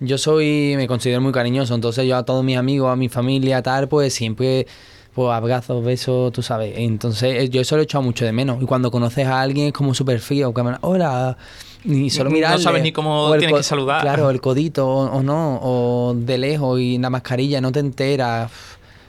[0.00, 3.62] yo soy, me considero muy cariñoso, entonces yo a todos mis amigos, a mi familia,
[3.62, 4.66] tal, pues siempre,
[5.14, 6.74] pues abrazos, besos, tú sabes.
[6.76, 8.62] Entonces eh, yo eso lo he echado mucho de menos.
[8.62, 11.36] Y cuando conoces a alguien es como súper frío, que hola,
[11.84, 12.62] ni solo No mirarle.
[12.62, 14.00] sabes ni cómo tienes que saludar.
[14.02, 18.50] Claro, el codito o, o no, o de lejos y la mascarilla, no te enteras.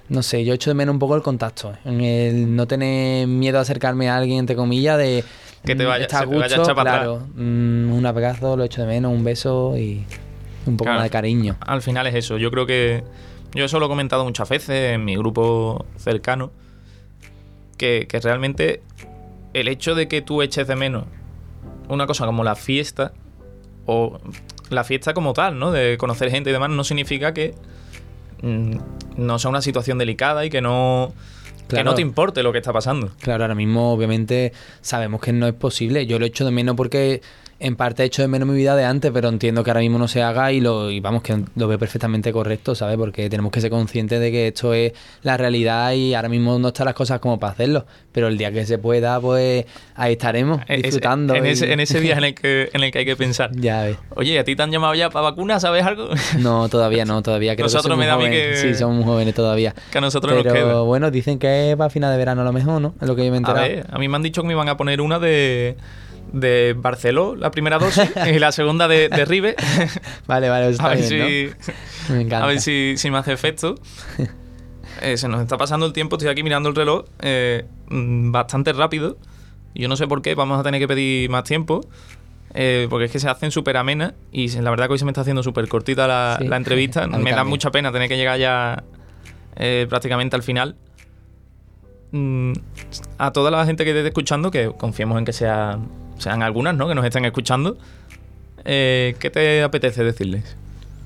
[0.10, 3.60] No sé, yo echo de menos un poco el contacto, en el no tener miedo
[3.60, 5.24] a acercarme a alguien, entre comillas, de...
[5.64, 6.76] Que te vaya- está a vaya gusto, atrás.
[6.84, 10.04] claro, mm, un abrazo, lo echo de menos, un beso y
[10.66, 10.98] un poco Claro.
[11.00, 11.58] más de cariño.
[11.60, 12.38] Al final es eso.
[12.38, 13.04] Yo creo que.
[13.54, 16.52] Yo eso lo he comentado muchas veces en mi grupo cercano.
[17.78, 18.82] Que, que realmente
[19.54, 21.06] el hecho de que tú eches de menos
[21.90, 23.14] una cosa como la fiesta.
[23.86, 24.20] O
[24.70, 25.72] la fiesta como tal, ¿no?
[25.72, 27.56] De conocer gente y demás, no significa que
[28.42, 28.78] mm,
[29.18, 31.14] no sea una situación delicada y que no.
[31.68, 33.12] Que no te importe lo que está pasando.
[33.22, 36.08] Claro, ahora mismo obviamente sabemos que no es posible.
[36.08, 37.22] Yo lo echo de menos porque
[37.60, 39.98] en parte he hecho de menos mi vida de antes, pero entiendo que ahora mismo
[40.00, 42.96] no se haga y lo y vamos que lo veo perfectamente correcto, ¿sabes?
[42.98, 44.94] Porque tenemos que ser conscientes de que esto es
[45.24, 47.86] la realidad y ahora mismo no están las cosas como para hacerlo.
[48.12, 51.36] Pero el día que se pueda, pues ahí estaremos Es- disfrutando.
[51.36, 53.52] en, y- ese, en ese día en el, que, en el que hay que pensar.
[53.54, 53.98] Ya ves.
[54.16, 55.60] Oye, ¿a ti te han llamado ya para vacuna?
[55.60, 56.10] ¿Sabes algo?
[56.40, 58.62] No, todavía no, todavía creo Nosotros que me da a jóvenes.
[58.62, 59.76] que- Sí, somos jóvenes todavía.
[59.92, 60.82] que a nosotros nos Pero queda.
[60.82, 62.96] bueno, dicen que es para final de verano a lo mejor, ¿no?
[63.02, 63.68] Es lo que yo me he A enterado.
[63.68, 65.76] ver, a mí me han dicho que me iban a poner una de,
[66.34, 69.56] de Barceló, la primera dosis, y la segunda de, de Ribe.
[70.28, 71.72] Vale, vale, eso A está ver, bien, si,
[72.12, 72.16] ¿no?
[72.16, 72.46] Me encanta.
[72.46, 73.76] a ver si, si me hace efecto.
[75.02, 78.74] Eh, se nos está pasando el tiempo, estoy aquí mirando el reloj eh, mm, bastante
[78.74, 79.18] rápido.
[79.76, 81.82] Yo no sé por qué, vamos a tener que pedir más tiempo.
[82.54, 85.12] eh, porque es que se hacen súper amenas y la verdad que hoy se me
[85.12, 86.48] está haciendo súper cortita la, Sí.
[86.48, 87.08] la entrevista.
[87.08, 88.84] Me da mucha pena tener que llegar ya
[89.88, 90.76] prácticamente al final.
[92.12, 92.54] Mm,
[93.20, 95.78] a toda la gente que esté escuchando, que confiemos en que sea,
[96.20, 96.88] sean algunas, ¿no?
[96.88, 97.78] Que nos estén escuchando.
[98.66, 100.56] eh, ¿Qué te apetece decirles?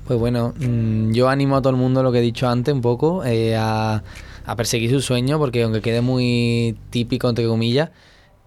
[0.06, 2.82] Pues bueno, mm, yo animo a todo el mundo, lo que he dicho antes, un
[2.82, 4.02] poco, eh, a,
[4.44, 7.90] a perseguir su sueño, porque aunque quede muy típico, entre comillas,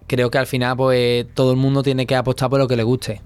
[0.06, 2.84] creo que al final, pues todo el mundo tiene que apostar por lo que le
[2.84, 3.20] guste.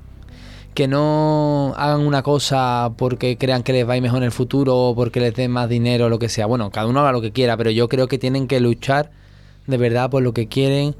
[0.72, 4.32] Que no hagan una cosa porque crean que les va a ir mejor en el
[4.32, 6.46] futuro o porque les den más dinero o lo que sea.
[6.46, 9.10] Bueno, cada uno haga lo que quiera, pero yo creo que tienen que luchar
[9.66, 10.96] de verdad por lo que quieren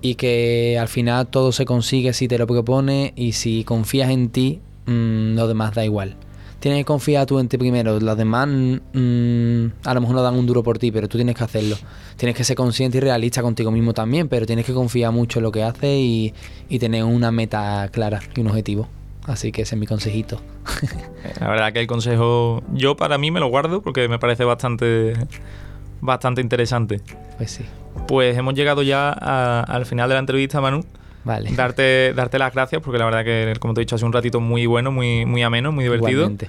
[0.00, 4.30] y que al final todo se consigue si te lo propones y si confías en
[4.30, 6.16] ti, mm, lo demás da igual.
[6.60, 10.34] Tienes que confiar tú en ti primero, los demás mm, a lo mejor no dan
[10.34, 11.76] un duro por ti, pero tú tienes que hacerlo.
[12.16, 15.42] Tienes que ser consciente y realista contigo mismo también, pero tienes que confiar mucho en
[15.44, 16.32] lo que haces
[16.68, 18.88] y tener una meta clara y un objetivo.
[19.26, 20.40] Así que ese es mi consejito.
[21.40, 25.14] La verdad que el consejo, yo para mí me lo guardo porque me parece bastante,
[26.00, 27.00] bastante interesante.
[27.36, 27.64] Pues sí.
[28.08, 30.84] Pues hemos llegado ya a- al final de la entrevista, Manu.
[31.24, 31.50] Vale.
[31.52, 34.12] Darte, darte las gracias porque la verdad que, como te he dicho, ha sido un
[34.12, 36.10] ratito muy bueno, muy, muy ameno, muy divertido.
[36.22, 36.48] Igualmente.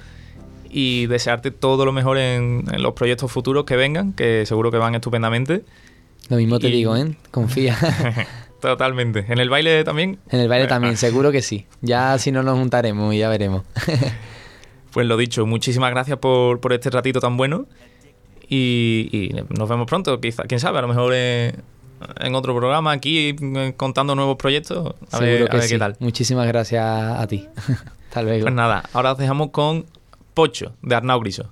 [0.70, 4.76] Y desearte todo lo mejor en, en los proyectos futuros que vengan, que seguro que
[4.76, 5.64] van estupendamente.
[6.28, 7.16] Lo mismo te Y- digo, ¿eh?
[7.30, 7.76] Confía.
[8.60, 9.24] Totalmente.
[9.28, 10.18] En el baile también.
[10.30, 11.66] en el baile Eh, también, ah, seguro que sí.
[11.80, 13.62] Ya si no nos juntaremos y ya veremos.
[14.92, 17.66] Pues lo dicho, muchísimas gracias por, por este ratito tan bueno.
[18.48, 21.54] Y, y nos vemos pronto, quizá, quién sabe, a lo mejor eh,
[22.20, 24.94] en otro programa aquí eh, contando nuevos proyectos.
[25.10, 25.74] A seguro ver, a que ver sí.
[25.74, 25.96] qué tal.
[25.98, 27.46] Muchísimas gracias a ti.
[28.08, 28.42] Hasta luego.
[28.44, 29.86] Pues nada, ahora os dejamos con
[30.34, 31.50] Pocho, de Arnau Griso.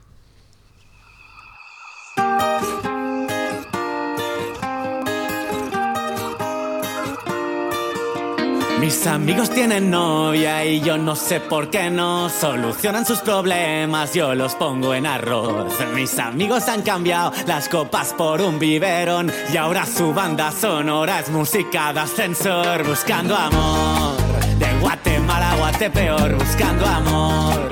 [8.81, 14.35] Mis amigos tienen novia y yo no sé por qué no solucionan sus problemas, yo
[14.35, 15.73] los pongo en arroz.
[15.95, 21.31] Mis amigos han cambiado las copas por un biberón y ahora su banda sonora es
[21.31, 24.17] música de ascensor buscando amor.
[24.59, 27.71] De Guatemala a Guatepeor buscando amor.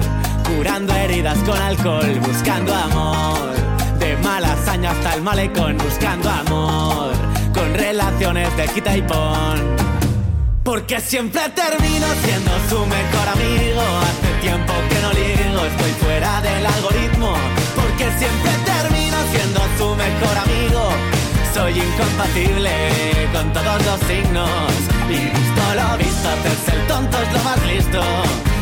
[0.49, 3.55] Curando heridas con alcohol buscando amor.
[3.99, 7.13] De Malasaña hasta el malecón buscando amor.
[7.53, 9.84] Con relaciones de quita y pon.
[10.65, 13.83] Porque siempre termino siendo su mejor amigo.
[14.01, 17.35] Hace tiempo que no ligo, estoy fuera del algoritmo.
[17.77, 20.89] Porque siempre termino siendo su mejor amigo.
[21.53, 22.71] Soy incompatible
[23.35, 24.73] con todos los signos.
[25.11, 28.03] Y visto lo visto, hacerse el tonto es lo más listo.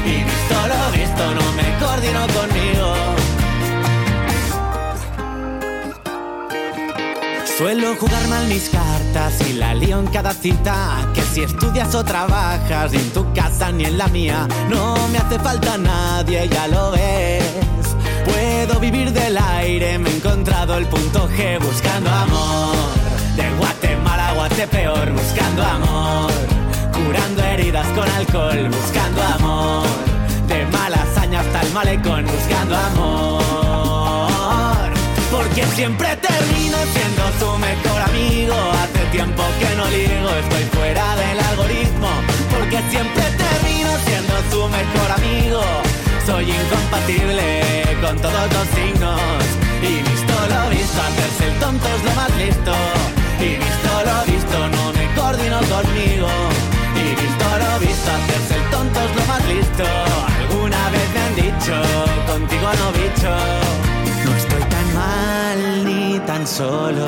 [0.05, 3.22] Y visto lo visto, no me coordino conmigo.
[7.57, 11.07] Suelo jugar mal mis cartas y la lío en cada cita.
[11.15, 15.19] Que si estudias o trabajas, ni en tu casa ni en la mía, no me
[15.19, 17.45] hace falta nadie, ya lo ves.
[18.25, 22.75] Puedo vivir del aire, me he encontrado el punto G buscando amor.
[23.37, 26.33] De Guatemala a Guatepeor, buscando amor.
[26.93, 29.87] Curando heridas con alcohol, buscando amor.
[30.49, 33.62] De Malasaña hasta el malecón, buscando amor
[35.43, 38.55] porque siempre termino siendo su mejor amigo.
[38.83, 42.11] Hace tiempo que no ligo, estoy fuera del algoritmo,
[42.51, 45.63] porque siempre termino siendo su mejor amigo.
[46.27, 47.45] Soy incompatible
[48.01, 49.21] con todos los signos,
[49.83, 52.75] y visto lo visto, hacerse el tonto es lo más listo.
[53.41, 56.31] Y visto lo visto, no me coordino conmigo.
[56.95, 59.85] Y visto lo visto, hacerse el tonto es lo más listo.
[60.39, 62.02] Alguna vez me han dicho.
[66.43, 67.07] Tan solo,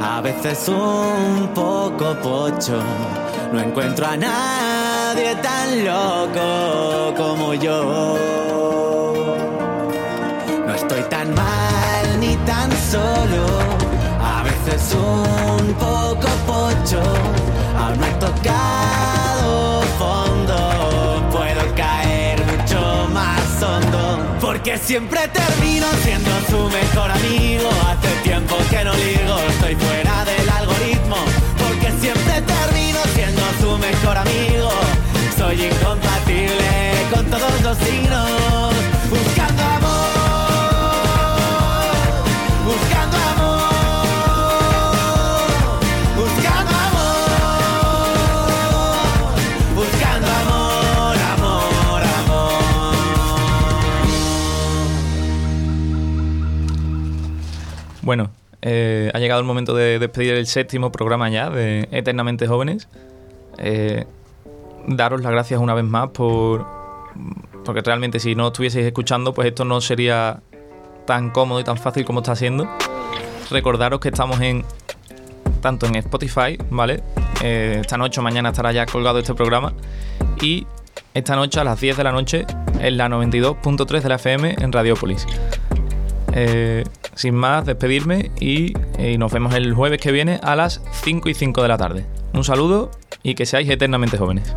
[0.00, 2.78] a veces un poco pocho.
[3.52, 8.16] No encuentro a nadie tan loco como yo.
[10.64, 13.42] No estoy tan mal ni tan solo,
[14.22, 17.02] a veces un poco pocho.
[17.80, 19.81] Aún no he tocado
[24.64, 27.68] Porque siempre termino siendo su mejor amigo.
[27.90, 31.16] Hace tiempo que no ligo, estoy fuera del algoritmo.
[31.58, 34.70] Porque siempre termino siendo su mejor amigo.
[35.36, 38.72] Soy incompatible con todos los signos.
[58.02, 58.30] Bueno,
[58.62, 62.88] eh, ha llegado el momento de despedir el séptimo programa ya de Eternamente Jóvenes.
[63.58, 64.06] Eh,
[64.86, 66.66] daros las gracias una vez más por.
[67.64, 70.40] Porque realmente si no estuvieseis escuchando, pues esto no sería
[71.06, 72.68] tan cómodo y tan fácil como está siendo.
[73.50, 74.64] Recordaros que estamos en.
[75.60, 77.04] Tanto en Spotify, ¿vale?
[77.40, 79.72] Eh, esta noche o mañana estará ya colgado este programa.
[80.40, 80.66] Y
[81.14, 82.46] esta noche a las 10 de la noche
[82.80, 85.24] en la 92.3 de la FM en Radiópolis.
[86.34, 91.28] Eh, sin más, despedirme y, y nos vemos el jueves que viene a las 5
[91.28, 92.06] y 5 de la tarde.
[92.32, 92.90] Un saludo
[93.22, 94.54] y que seáis eternamente jóvenes.